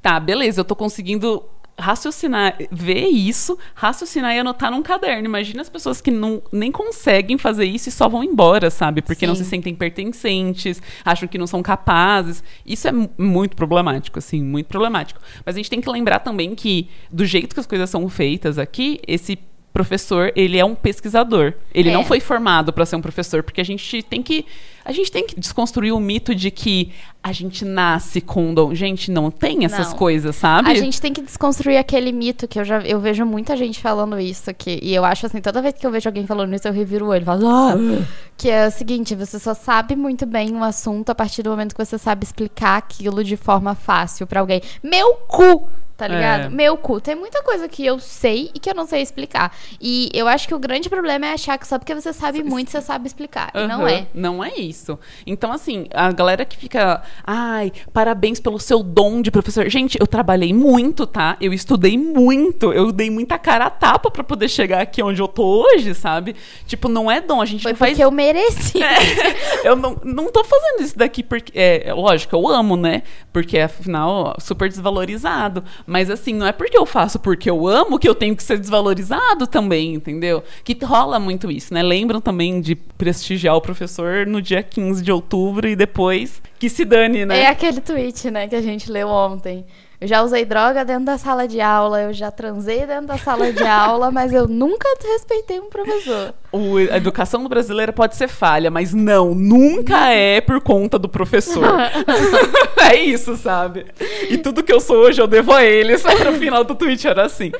[0.00, 1.42] tá, beleza, eu tô conseguindo
[1.78, 5.24] raciocinar, ver isso, raciocinar e anotar num caderno.
[5.26, 9.02] Imagina as pessoas que não, nem conseguem fazer isso e só vão embora, sabe?
[9.02, 9.44] Porque não Sim.
[9.44, 12.42] se sentem pertencentes, acham que não são capazes.
[12.64, 15.20] Isso é mu- muito problemático, assim, muito problemático.
[15.44, 18.58] Mas a gente tem que lembrar também que, do jeito que as coisas são feitas
[18.58, 19.38] aqui, esse
[19.72, 21.54] professor, ele é um pesquisador.
[21.74, 21.92] Ele É.
[21.92, 24.44] não foi formado para ser um professor, porque a gente tem que
[24.84, 26.90] a gente tem que desconstruir o mito de que
[27.22, 28.74] a gente nasce com dom.
[28.74, 29.96] Gente, não tem essas Não.
[29.96, 30.68] coisas, sabe?
[30.68, 34.18] A gente tem que desconstruir aquele mito que eu já eu vejo muita gente falando
[34.18, 34.80] isso aqui.
[34.82, 37.08] E eu acho assim, toda vez que eu vejo alguém falando isso, eu reviro o
[37.10, 37.74] olho falo, ah!
[38.36, 41.76] Que é o seguinte, você só sabe muito bem um assunto a partir do momento
[41.76, 44.60] que você sabe explicar aquilo de forma fácil pra alguém.
[44.82, 45.68] Meu cu!
[46.02, 46.46] Tá ligado?
[46.46, 46.48] É.
[46.48, 47.00] Meu cu.
[47.00, 49.56] Tem muita coisa que eu sei e que eu não sei explicar.
[49.80, 52.72] E eu acho que o grande problema é achar que só porque você sabe muito,
[52.72, 53.52] você sabe explicar.
[53.54, 54.06] E não é.
[54.12, 54.98] Não é isso.
[55.24, 57.02] Então, assim, a galera que fica.
[57.24, 59.68] Ai, parabéns pelo seu dom de professor.
[59.68, 61.36] Gente, eu trabalhei muito, tá?
[61.40, 62.72] Eu estudei muito.
[62.72, 66.34] Eu dei muita cara a tapa pra poder chegar aqui onde eu tô hoje, sabe?
[66.66, 67.40] Tipo, não é dom.
[67.40, 67.92] A gente Foi não faz.
[67.92, 68.80] porque eu mereci.
[69.62, 71.52] eu não, não tô fazendo isso daqui porque.
[71.54, 73.04] É, lógico, eu amo, né?
[73.32, 75.62] Porque afinal, super desvalorizado.
[75.92, 78.58] Mas assim, não é porque eu faço porque eu amo que eu tenho que ser
[78.58, 80.42] desvalorizado também, entendeu?
[80.64, 81.82] Que rola muito isso, né?
[81.82, 86.86] Lembram também de prestigiar o professor no dia 15 de outubro e depois que se
[86.86, 87.40] dane, né?
[87.40, 89.66] É aquele tweet, né, que a gente leu ontem.
[90.02, 93.52] Eu já usei droga dentro da sala de aula, eu já transei dentro da sala
[93.52, 96.34] de aula, mas eu nunca respeitei um professor.
[96.50, 101.64] O, a educação brasileira pode ser falha, mas não, nunca é por conta do professor.
[102.90, 103.86] é isso, sabe?
[104.28, 106.02] E tudo que eu sou hoje eu devo a eles.
[106.02, 107.52] No final do tweet era assim.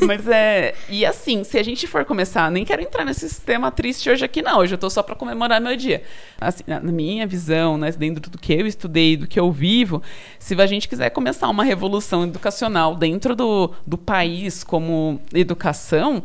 [0.00, 0.74] Mas é.
[0.88, 4.42] E assim, se a gente for começar, nem quero entrar nesse sistema triste hoje aqui,
[4.42, 4.58] não.
[4.58, 6.02] Hoje eu tô só pra comemorar meu dia.
[6.38, 10.02] Assim, na minha visão, né, dentro do que eu estudei, do que eu vivo,
[10.38, 11.75] se a gente quiser começar uma revolução
[12.24, 16.22] educacional dentro do, do país como educação,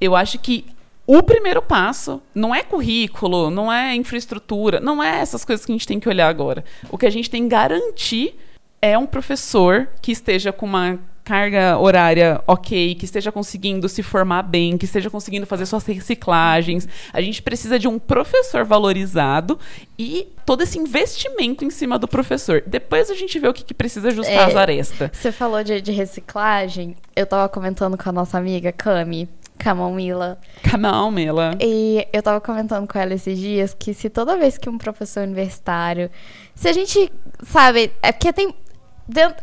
[0.00, 0.64] eu acho que
[1.06, 5.74] o primeiro passo não é currículo, não é infraestrutura, não é essas coisas que a
[5.74, 6.64] gente tem que olhar agora.
[6.90, 8.34] O que a gente tem que garantir
[8.80, 14.42] é um professor que esteja com uma carga horária ok, que esteja conseguindo se formar
[14.42, 16.88] bem, que esteja conseguindo fazer suas reciclagens.
[17.12, 19.58] A gente precisa de um professor valorizado
[19.98, 22.62] e todo esse investimento em cima do professor.
[22.66, 25.10] Depois a gente vê o que, que precisa ajustar É, as arestas.
[25.12, 31.10] Você falou de, de reciclagem, eu tava comentando com a nossa amiga Cami, Camomila, Calma,
[31.10, 31.56] Mela.
[31.60, 35.22] E eu tava comentando com ela esses dias que se toda vez que um professor
[35.22, 36.10] universitário.
[36.54, 37.10] Se a gente.
[37.44, 38.54] Sabe, é porque tem.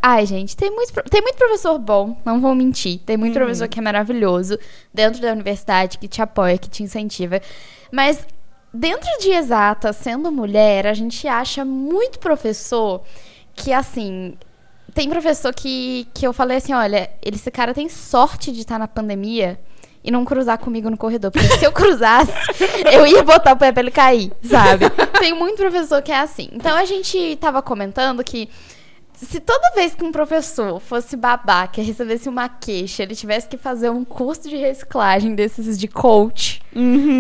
[0.01, 2.99] Ai, gente, tem muito, tem muito professor bom, não vou mentir.
[2.99, 4.57] Tem muito professor que é maravilhoso
[4.93, 7.41] dentro da universidade, que te apoia, que te incentiva.
[7.91, 8.25] Mas
[8.73, 13.01] dentro de exata, sendo mulher, a gente acha muito professor
[13.53, 14.37] que, assim.
[14.93, 18.87] Tem professor que, que eu falei assim: olha, esse cara tem sorte de estar na
[18.87, 19.59] pandemia
[20.03, 21.31] e não cruzar comigo no corredor.
[21.31, 22.31] Porque se eu cruzasse,
[22.91, 24.89] eu ia botar o pé pra ele cair, sabe?
[25.19, 26.49] Tem muito professor que é assim.
[26.51, 28.49] Então a gente tava comentando que
[29.21, 33.58] se toda vez que um professor fosse babaca e recebesse uma queixa, ele tivesse que
[33.58, 36.62] fazer um curso de reciclagem desses de coach,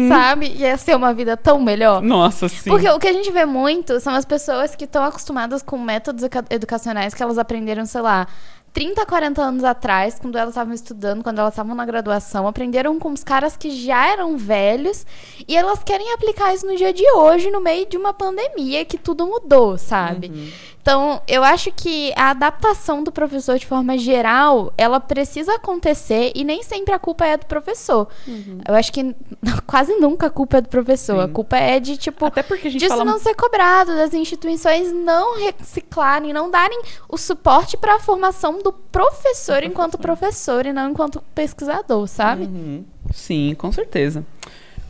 [0.07, 0.47] sabe?
[0.55, 2.01] Ia ser uma vida tão melhor.
[2.01, 2.69] Nossa, sim.
[2.69, 6.23] Porque o que a gente vê muito são as pessoas que estão acostumadas com métodos
[6.23, 8.27] educa- educacionais que elas aprenderam, sei lá,
[8.71, 13.11] 30, 40 anos atrás, quando elas estavam estudando, quando elas estavam na graduação, aprenderam com
[13.11, 15.05] os caras que já eram velhos
[15.47, 18.97] e elas querem aplicar isso no dia de hoje, no meio de uma pandemia que
[18.97, 20.53] tudo mudou, sabe?
[20.81, 26.43] Então, eu acho que a adaptação do professor de forma geral, ela precisa acontecer e
[26.43, 28.07] nem sempre a culpa é do professor.
[28.67, 29.15] Eu acho que
[29.67, 31.19] quase nunca a culpa é do professor.
[31.19, 31.33] A Sim.
[31.33, 34.91] culpa é de, tipo, Até porque a gente disso fala não ser cobrado, das instituições
[34.91, 40.91] não reciclarem, não darem o suporte para a formação do professor enquanto professor e não
[40.91, 42.45] enquanto pesquisador, sabe?
[42.45, 42.85] Uhum.
[43.13, 44.25] Sim, com certeza.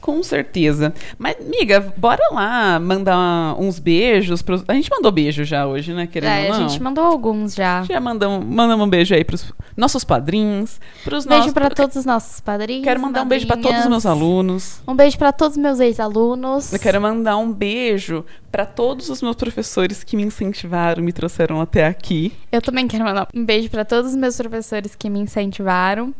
[0.01, 0.93] Com certeza.
[1.17, 4.63] Mas, amiga, bora lá mandar uns beijos pros...
[4.67, 6.69] A gente mandou beijo já hoje, né, querendo É, a não?
[6.69, 7.83] gente mandou alguns já.
[7.83, 11.53] Já mandamos, mandamos um beijo aí pros nossos padrinhos, pros Beijo nossos...
[11.53, 12.83] para todos os nossos padrinhos.
[12.83, 14.05] Quero mandar um beijo para todos os meus madrinhas.
[14.05, 14.81] alunos.
[14.87, 16.73] Um beijo para todos os meus ex-alunos.
[16.73, 21.61] Eu quero mandar um beijo para todos os meus professores que me incentivaram, me trouxeram
[21.61, 22.33] até aqui.
[22.51, 26.13] Eu também quero mandar um beijo para todos os meus professores que me incentivaram.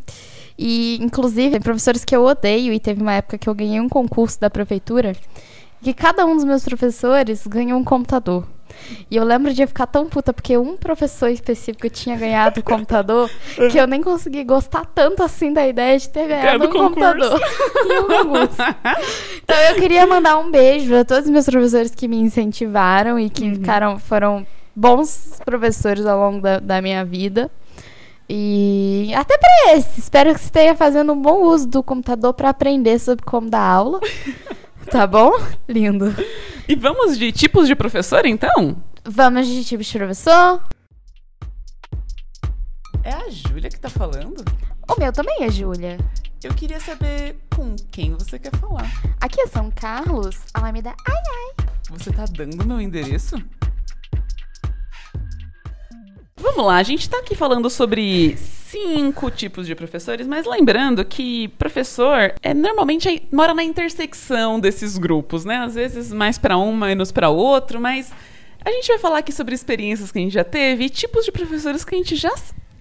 [0.61, 2.73] E, inclusive, tem professores que eu odeio.
[2.73, 5.15] E teve uma época que eu ganhei um concurso da prefeitura.
[5.81, 8.45] Que cada um dos meus professores ganhou um computador.
[9.09, 13.29] E eu lembro de ficar tão puta porque um professor específico tinha ganhado o computador
[13.71, 17.39] que eu nem consegui gostar tanto assim da ideia de ter ganhado um computador.
[17.89, 18.61] E um concurso.
[19.43, 23.29] Então eu queria mandar um beijo a todos os meus professores que me incentivaram e
[23.29, 24.45] que ficaram, foram
[24.75, 27.49] bons professores ao longo da, da minha vida.
[28.29, 29.99] E até pra esse.
[29.99, 33.61] Espero que você esteja fazendo um bom uso do computador pra aprender sobre como dar
[33.61, 33.99] aula.
[34.89, 35.33] Tá bom?
[35.67, 36.15] Lindo.
[36.67, 38.75] E vamos de tipos de professor, então?
[39.05, 40.63] Vamos de tipo de professor.
[43.03, 44.43] É a Júlia que tá falando?
[44.89, 45.97] O meu também é Júlia.
[46.43, 48.89] Eu queria saber com quem você quer falar.
[49.21, 50.95] Aqui é São Carlos, Alameda.
[51.07, 51.67] Ai, ai.
[51.91, 53.35] Você tá dando meu endereço?
[56.39, 61.47] Vamos lá, a gente tá aqui falando sobre cinco tipos de professores, mas lembrando que
[61.57, 65.57] professor é normalmente é- mora na intersecção desses grupos, né?
[65.57, 68.11] Às vezes mais pra um, menos pra outro, mas
[68.63, 71.31] a gente vai falar aqui sobre experiências que a gente já teve e tipos de
[71.31, 72.33] professores que a gente já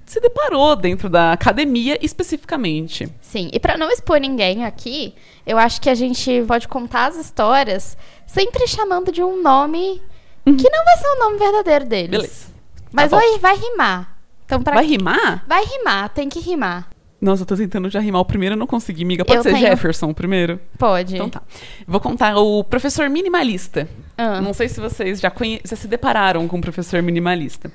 [0.07, 3.09] se deparou dentro da academia especificamente.
[3.21, 5.15] Sim, e pra não expor ninguém aqui,
[5.47, 10.01] eu acho que a gente pode contar as histórias sempre chamando de um nome
[10.45, 12.11] que não vai ser o nome verdadeiro deles.
[12.11, 12.58] Beleza.
[12.93, 14.19] Mas Tá vai, vai rimar.
[14.45, 15.45] Então, pra Vai rimar?
[15.47, 16.89] Vai rimar, tem que rimar.
[17.21, 19.25] Nossa, eu tô tentando já rimar o primeiro, eu não consegui, miga.
[19.25, 19.67] Pode Eu ser tenho.
[19.67, 20.61] Jefferson o primeiro?
[20.79, 21.17] Pode.
[21.17, 21.43] Então tá.
[21.87, 23.89] Vou contar o professor minimalista.
[24.17, 24.41] Ah.
[24.41, 25.61] Não sei se vocês já, conhe...
[25.65, 27.71] já se depararam com o professor minimalista.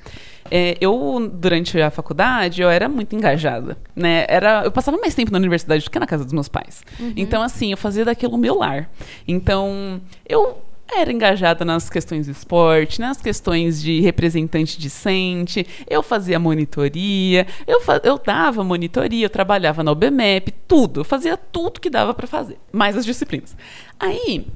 [0.50, 4.24] É, eu, durante a faculdade, eu era muito engajada, né?
[4.28, 6.82] Era, eu passava mais tempo na universidade do que na casa dos meus pais.
[7.14, 8.90] Então, assim, eu fazia daquilo o meu lar.
[9.28, 10.58] Então, eu
[10.90, 17.80] era engajada nas questões de esporte, nas questões de representante discente, eu fazia monitoria, eu,
[17.80, 22.26] fa eu dava monitoria, eu trabalhava na OBMEP, tudo, eu fazia tudo que dava para
[22.26, 23.56] fazer, mais as disciplinas.
[23.98, 24.46] Aí,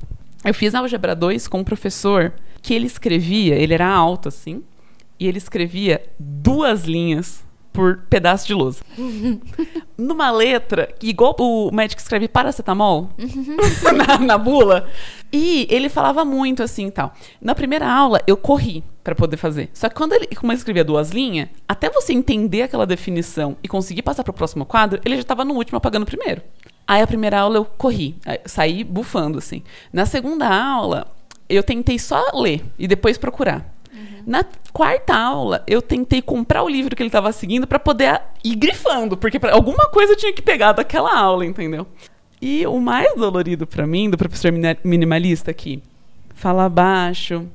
[0.44, 4.62] eu fiz álgebra 2 com um professor que ele escrevia, ele era alto assim,
[5.18, 7.47] e ele escrevia duas linhas
[7.78, 8.82] por pedaço de lousa.
[9.96, 13.10] Numa letra, igual o médico escreve paracetamol
[13.94, 14.88] na, na bula.
[15.32, 17.14] E ele falava muito assim e tal.
[17.40, 19.70] Na primeira aula, eu corri para poder fazer.
[19.72, 23.68] Só que quando ele, como ele escrevia duas linhas, até você entender aquela definição e
[23.68, 26.42] conseguir passar para o próximo quadro, ele já estava no último apagando o primeiro.
[26.84, 29.62] Aí a primeira aula eu corri, saí bufando assim.
[29.92, 31.06] Na segunda aula,
[31.48, 33.77] eu tentei só ler e depois procurar.
[34.26, 38.22] Na quarta aula, eu tentei comprar o livro que ele estava seguindo para poder a-
[38.44, 41.86] ir grifando, porque alguma coisa eu tinha que pegar daquela aula, entendeu?
[42.40, 44.52] E o mais dolorido para mim, do professor
[44.84, 45.82] minimalista aqui,
[46.34, 47.46] fala baixo,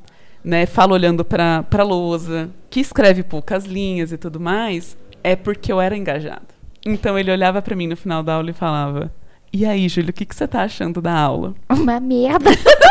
[0.44, 5.72] né, fala olhando para para lousa, que escreve poucas linhas e tudo mais, é porque
[5.72, 6.48] eu era engajada.
[6.86, 9.10] Então ele olhava para mim no final da aula e falava:
[9.54, 12.50] "E aí, Júlio, o que que você tá achando da aula?" Uma merda.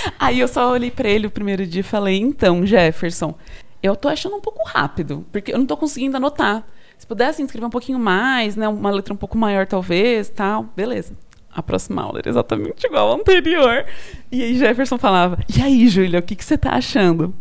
[0.18, 3.34] Aí eu só olhei pra ele o primeiro dia e falei: então, Jefferson,
[3.82, 6.64] eu tô achando um pouco rápido, porque eu não tô conseguindo anotar.
[6.96, 8.68] Se pudesse escrever um pouquinho mais, né?
[8.68, 11.16] Uma letra um pouco maior, talvez, tal, beleza.
[11.52, 13.86] A próxima aula era exatamente igual à anterior.
[14.30, 17.34] E aí Jefferson falava: E aí, Júlia, o que, que você tá achando?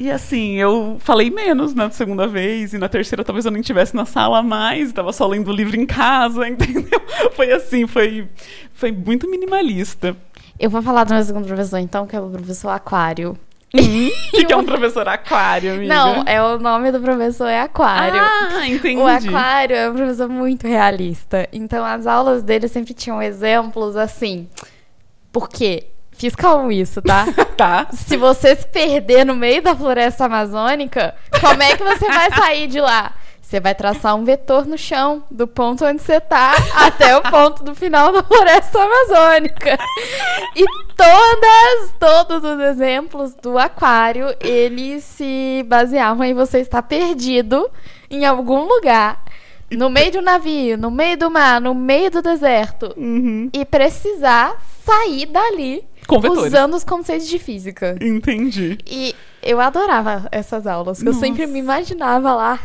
[0.00, 3.96] E assim, eu falei menos na segunda vez, e na terceira talvez eu nem estivesse
[3.96, 7.00] na sala mais, estava só lendo o livro em casa, entendeu?
[7.32, 8.28] Foi assim, foi,
[8.72, 10.16] foi muito minimalista.
[10.58, 13.38] Eu vou falar do meu segundo professor, então, que é o professor Aquário.
[13.72, 13.76] O
[14.30, 15.94] que, que é um professor aquário, amiga?
[15.94, 18.18] Não, é o nome do professor é Aquário.
[18.18, 18.96] Ah, entendi.
[18.96, 21.46] O Aquário é um professor muito realista.
[21.52, 24.48] Então, as aulas dele sempre tinham exemplos assim.
[25.30, 25.88] Por quê?
[26.12, 27.26] Fiz calmo isso, tá?
[27.58, 27.88] Tá.
[27.92, 32.68] Se você se perder no meio da floresta amazônica, como é que você vai sair
[32.68, 33.12] de lá?
[33.48, 36.52] Você vai traçar um vetor no chão, do ponto onde você tá
[36.84, 39.78] até o ponto do final da floresta amazônica.
[40.54, 47.70] E todas, todos os exemplos do aquário, eles se baseavam em você estar perdido
[48.10, 49.24] em algum lugar.
[49.70, 52.92] No meio de um navio, no meio do mar, no meio do deserto.
[52.98, 53.48] Uhum.
[53.50, 55.88] E precisar sair dali
[56.32, 57.96] usando os conceitos de física.
[57.98, 58.76] Entendi.
[58.86, 61.02] E eu adorava essas aulas.
[61.02, 62.60] que Eu sempre me imaginava lá.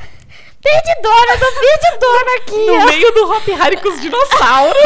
[0.63, 2.65] Perdidona, tô perdidona aqui.
[2.65, 4.83] No ó." meio do Hop Harry com os dinossauros.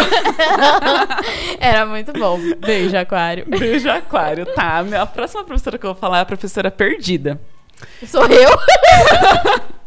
[1.60, 2.40] Era muito bom.
[2.58, 3.46] Beijo, aquário.
[3.48, 4.46] Beijo, aquário.
[4.48, 7.40] Tá, a próxima professora que eu vou falar é a professora perdida.
[8.08, 8.50] Sou eu?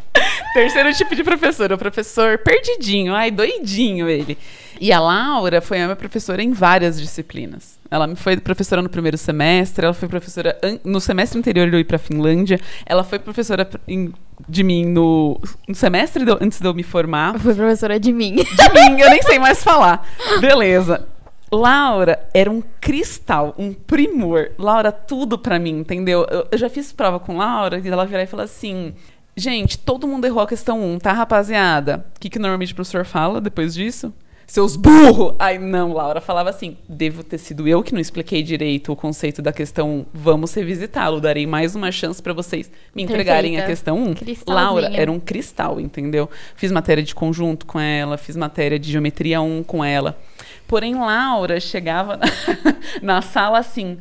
[0.55, 4.37] Terceiro tipo de professor, o professor perdidinho, ai, doidinho ele.
[4.81, 7.80] E a Laura foi a minha professora em várias disciplinas.
[7.91, 11.81] Ela me foi professora no primeiro semestre, ela foi professora no semestre anterior de eu
[11.81, 14.13] ir para Finlândia, ela foi professora em-
[14.49, 17.39] de mim no, no semestre eu- antes de eu me formar.
[17.41, 18.37] Fui professora de mim.
[18.37, 18.45] De
[18.91, 20.07] mim, eu nem sei mais falar.
[20.41, 21.07] Beleza.
[21.53, 24.53] Laura era um cristal, um primor.
[24.57, 26.25] Laura, tudo pra mim, entendeu?
[26.31, 28.95] Eu, eu já fiz prova com Laura e ela virar e falar assim:
[29.37, 32.07] gente, todo mundo errou a questão 1, tá, rapaziada?
[32.17, 34.15] O que, que normalmente o professor fala depois disso?
[34.51, 35.37] Seus burro!
[35.39, 39.41] Ai, não, Laura falava assim: devo ter sido eu que não expliquei direito o conceito
[39.41, 40.07] da questão 1.
[40.13, 41.21] Vamos revisitá-lo.
[41.21, 43.69] Darei mais uma chance pra vocês me entregarem a Perfeita.
[43.69, 44.15] questão 1.
[44.15, 44.65] Cristalzinha.
[44.67, 46.29] Laura era um cristal, entendeu?
[46.57, 50.19] Fiz matéria de conjunto com ela, fiz matéria de geometria 1 com ela.
[50.67, 52.27] Porém, Laura chegava na,
[53.01, 53.99] na sala assim.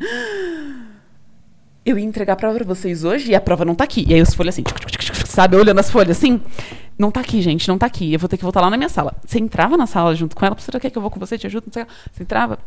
[1.86, 4.04] Eu ia entregar a prova pra vocês hoje e a prova não tá aqui.
[4.08, 4.64] E aí os folhas assim,
[5.28, 6.42] sabe, olhando as folhas assim.
[7.00, 8.12] Não tá aqui, gente, não tá aqui.
[8.14, 9.16] Eu vou ter que voltar lá na minha sala.
[9.26, 11.64] Você entrava na sala junto com ela, quer que eu vou com você, te ajudo?
[11.68, 11.86] Não sei.
[12.12, 12.60] Você entrava.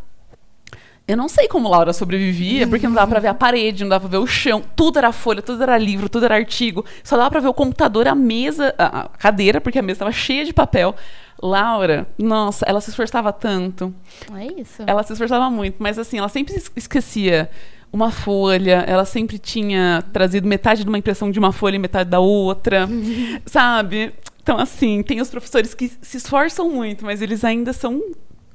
[1.07, 4.09] Eu não sei como Laura sobrevivia, porque não dava pra ver a parede, não dava
[4.09, 4.63] pra ver o chão.
[4.75, 6.85] Tudo era folha, tudo era livro, tudo era artigo.
[7.05, 10.45] Só dava pra ver o computador, a mesa, a cadeira, porque a mesa estava cheia
[10.45, 10.95] de papel.
[11.43, 13.93] Laura, nossa, ela se esforçava tanto.
[14.35, 14.83] É isso.
[14.87, 17.51] Ela se esforçava muito, mas assim, ela sempre es- esquecia
[17.93, 22.09] uma folha, ela sempre tinha trazido metade de uma impressão de uma folha e metade
[22.09, 22.89] da outra,
[23.45, 24.15] sabe?
[24.43, 28.03] Então, assim, tem os professores que se esforçam muito, mas eles ainda são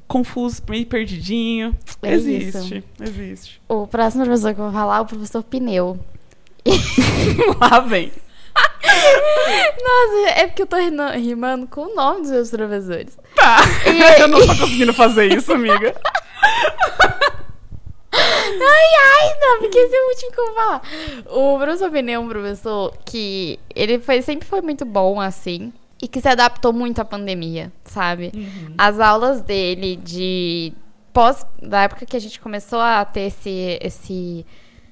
[0.08, 1.78] confusos, meio perdidinho.
[2.02, 3.62] É existe, existe.
[3.68, 6.00] O próximo professor que eu vou falar é o professor Pneu.
[7.60, 8.12] Lá vem.
[9.84, 13.18] Nossa, é porque eu tô rimando com o nome dos meus professores.
[13.38, 13.62] explicar.
[14.20, 15.96] Eu não tô conseguindo fazer isso, amiga.
[18.48, 20.82] Ai, ai, não, porque esse é o último que eu vou falar.
[21.30, 25.72] O professor Benê é um professor que ele foi, sempre foi muito bom, assim,
[26.02, 28.32] e que se adaptou muito à pandemia, sabe?
[28.78, 30.74] As aulas dele de
[31.14, 34.46] pós, da época que a gente começou a ter esse, esse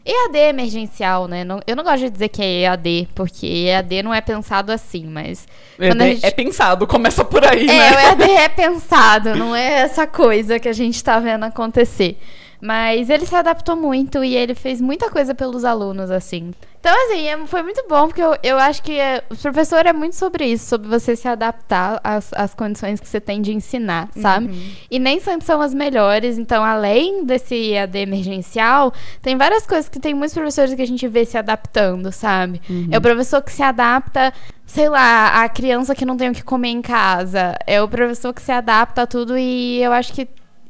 [0.03, 1.43] EAD emergencial, né?
[1.43, 5.05] Não- eu não gosto de dizer que é EAD, porque EAD não é pensado assim,
[5.05, 5.47] mas
[5.79, 7.91] É, gente- é pensado, começa por aí, é, né?
[7.91, 12.17] o EAD é pensado, não é essa coisa que a gente tá vendo acontecer.
[12.61, 16.53] Mas ele se adaptou muito e ele fez muita coisa pelos alunos, assim.
[16.79, 19.91] Então, assim, é- foi muito bom, porque eu, eu acho que é, o professor é
[19.93, 24.07] muito sobre isso, sobre você se adaptar às, às condições que você tem de ensinar,
[24.21, 24.47] sabe?
[24.91, 26.37] E nem sempre são as melhores.
[26.37, 31.07] Então, além desse EAD emergencial, tem várias coisas que tem muitos professores que a gente
[31.07, 32.61] vê se adaptando, sabe?
[32.91, 34.31] É o professor que se adapta,
[34.63, 37.55] sei lá, a criança que não tem o que comer em casa.
[37.65, 40.27] É o professor que se adapta a tudo e eu acho que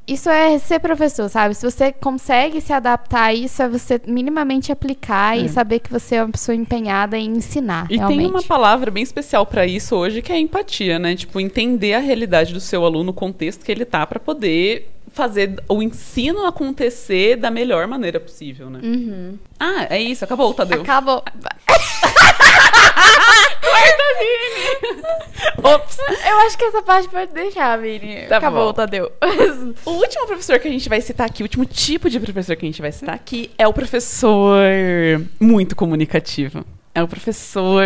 [0.08, 1.56] isso é ser professor, sabe?
[1.56, 5.41] Se você consegue se adaptar a isso, é você minimamente aplicar É.
[5.41, 8.20] e saber que você é uma pessoa empenhada em ensinar, E realmente.
[8.20, 11.16] tem uma palavra bem especial pra isso hoje, que é empatia, né?
[11.16, 15.64] Tipo, entender a realidade do seu aluno, o contexto que ele tá, pra poder fazer
[15.70, 18.82] o ensino acontecer da melhor maneira possível, né?
[18.84, 19.38] Uhum.
[19.60, 20.82] Ah, é isso, acabou, Tadeu.
[20.82, 21.24] Acabou.
[25.63, 25.97] Ops!
[26.28, 28.28] Eu acho que essa parte pode deixar, Vini.
[28.28, 28.74] Tá Acabou, bom.
[28.74, 29.11] Tadeu.
[29.86, 32.66] O último professor que a gente vai citar aqui, o último tipo de professor que
[32.66, 34.61] a gente vai citar aqui é o professor
[35.39, 36.66] muito comunicativo.
[36.93, 37.84] É o professor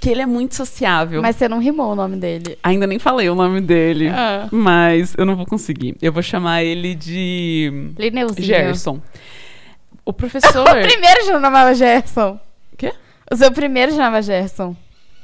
[0.00, 1.20] que ele é muito sociável.
[1.20, 2.58] Mas você não rimou o nome dele.
[2.62, 4.48] Ainda nem falei o nome dele, Ah.
[4.50, 5.96] mas eu não vou conseguir.
[6.00, 8.46] Eu vou chamar ele de Lineuzinho.
[8.46, 9.00] Gerson.
[10.04, 10.66] O professor.
[10.68, 12.38] O primeiro já chamava Gerson.
[12.78, 12.92] Quê?
[13.30, 14.74] O seu primeiro chamava Gerson.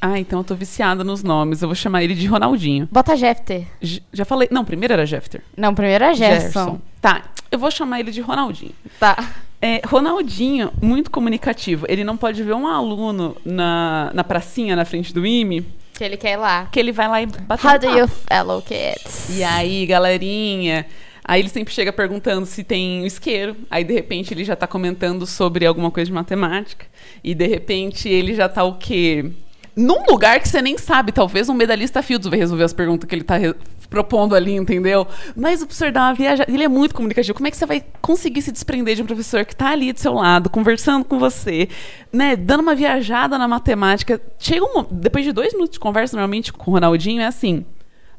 [0.01, 1.63] Ah, então eu tô viciada nos nomes.
[1.63, 2.89] Eu vou chamar ele de Ronaldinho.
[2.93, 3.67] Bota Jefter.
[3.81, 4.49] J- Já falei.
[4.51, 5.43] Não, primeiro era Jeffter.
[5.57, 6.81] Não, primeiro é Gerson.
[7.01, 8.73] Tá, eu vou chamar ele de Ronaldinho.
[9.01, 9.17] Tá.
[9.61, 11.87] É, Ronaldinho, muito comunicativo.
[11.89, 16.17] Ele não pode ver um aluno na, na pracinha na frente do IME Que ele
[16.19, 16.69] quer ir lá.
[16.71, 19.31] que ele vai lá e bate How um do you fellow kids?
[19.37, 20.87] E aí, galerinha?
[21.25, 23.57] Aí ele sempre chega perguntando se tem isqueiro.
[23.71, 26.87] Aí, de repente, ele já tá comentando sobre alguma coisa de matemática.
[27.25, 29.33] E, de repente, ele já tá o quê?
[29.77, 31.13] Num lugar que você nem sabe.
[31.13, 33.55] Talvez um medalhista Fields vai resolver as perguntas que ele tá re-
[33.91, 35.07] propondo ali, entendeu?
[35.37, 36.51] Mas o professor dá uma viajada.
[36.51, 37.35] Ele é muito comunicativo.
[37.35, 40.01] Como é que você vai conseguir se desprender de um professor que tá ali do
[40.01, 41.69] seu lado, conversando com você,
[42.13, 42.35] né?
[42.37, 44.21] Dando uma viajada na matemática.
[44.39, 47.65] Chega um, depois de dois minutos de conversa, normalmente, com o Ronaldinho, é assim.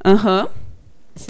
[0.05, 0.47] Aham.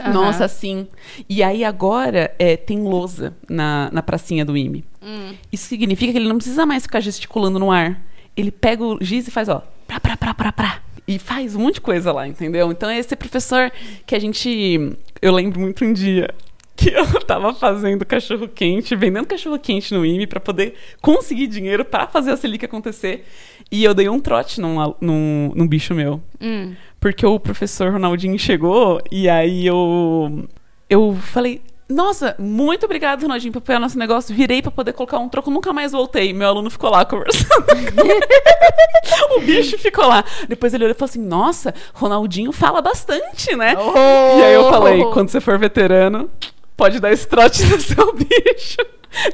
[0.02, 0.14] Aham.
[0.14, 0.86] Nossa, sim.
[1.30, 4.84] E aí agora é, tem lousa na, na pracinha do IME.
[5.02, 5.34] Hum.
[5.50, 8.02] Isso significa que ele não precisa mais ficar gesticulando no ar.
[8.36, 10.82] Ele pega o giz e faz, ó, pra, pra, pra, pra, pra.
[11.08, 12.72] E faz um monte de coisa lá, entendeu?
[12.72, 13.72] Então esse professor
[14.06, 14.98] que a gente.
[15.22, 16.30] Eu lembro muito um dia
[16.76, 21.84] que eu tava fazendo cachorro quente, vendendo cachorro quente no IME pra poder conseguir dinheiro
[21.84, 23.26] pra fazer a Selic acontecer.
[23.72, 26.22] E eu dei um trote num, num, num bicho meu.
[26.40, 26.76] Hum.
[27.00, 30.48] Porque o professor Ronaldinho chegou e aí eu
[30.90, 34.36] eu falei, nossa, muito obrigado, Ronaldinho, por apoiar nosso negócio.
[34.36, 36.34] Virei pra poder colocar um troco, nunca mais voltei.
[36.34, 37.48] Meu aluno ficou lá conversando.
[39.38, 40.24] o bicho ficou lá.
[40.50, 43.76] Depois ele olhou e falou assim: Nossa, Ronaldinho fala bastante, né?
[43.78, 44.40] Oh!
[44.40, 46.30] E aí eu falei: Quando você for veterano,
[46.76, 48.78] pode dar esse trote no seu bicho.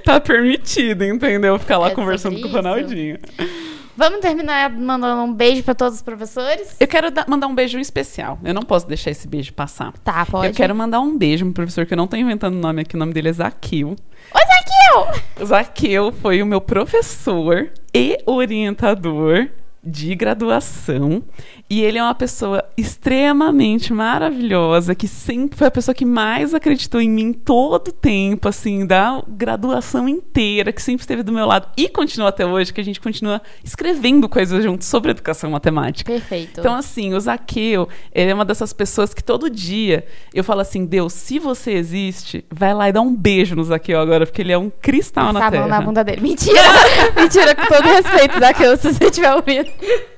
[0.04, 1.58] Tá permitido, entendeu?
[1.58, 3.20] Ficar lá É conversando com o isso?
[3.96, 6.76] Vamos terminar mandando um beijo pra todos os professores?
[6.80, 8.40] Eu quero dar- mandar um beijo especial.
[8.44, 9.94] Eu não posso deixar esse beijo passar.
[10.04, 10.48] Tá, pode.
[10.48, 12.96] Eu quero mandar um beijo pro professor que eu não tô inventando o nome aqui,
[12.96, 13.90] o nome dele é Zaqueu.
[13.90, 13.96] Oi,
[14.42, 15.22] Zaqueu!
[15.42, 19.48] O Zaqueu foi o meu professor e orientador
[19.84, 21.24] de graduação.
[21.70, 27.02] E ele é uma pessoa extremamente maravilhosa, que sempre foi a pessoa que mais acreditou
[27.02, 31.68] em mim todo o tempo, assim, da graduação inteira, que sempre esteve do meu lado
[31.76, 36.12] e continua até hoje, que a gente continua escrevendo coisas juntos sobre educação matemática.
[36.12, 36.60] Perfeito.
[36.60, 40.86] Então, assim, o Zaqueu, ele é uma dessas pessoas que todo dia eu falo assim,
[40.86, 44.52] Deus, se você existe, vai lá e dá um beijo no Zaqueu agora, porque ele
[44.52, 45.80] é um cristal na Passa a mão terra.
[45.80, 46.22] na bunda dele.
[46.22, 46.62] Mentira!
[47.16, 49.73] Mentira, com todo respeito, Zaqueu, se você estiver ouvindo.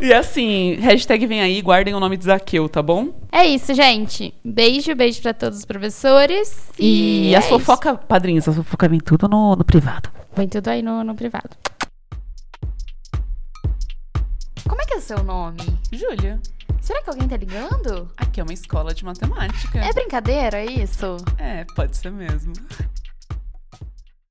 [0.00, 3.12] E assim, hashtag vem aí, guardem o nome de Zaqueu, tá bom?
[3.32, 4.32] É isso, gente.
[4.44, 6.70] Beijo, beijo pra todos os professores.
[6.78, 10.08] E, E, é fofoca, padrinhos, as fofoca vem tudo no, no privado.
[10.14, 10.26] isso.
[10.36, 11.50] Vem tudo aí no, no privado.
[14.68, 15.58] Como é que é o seu nome?
[15.92, 16.40] Júlia,
[16.80, 18.08] Será que alguém tá ligando?
[18.16, 19.78] aqui é uma escola de matemática.
[19.78, 21.16] É brincadeira isso?
[21.38, 22.52] É, pode ser mesmo.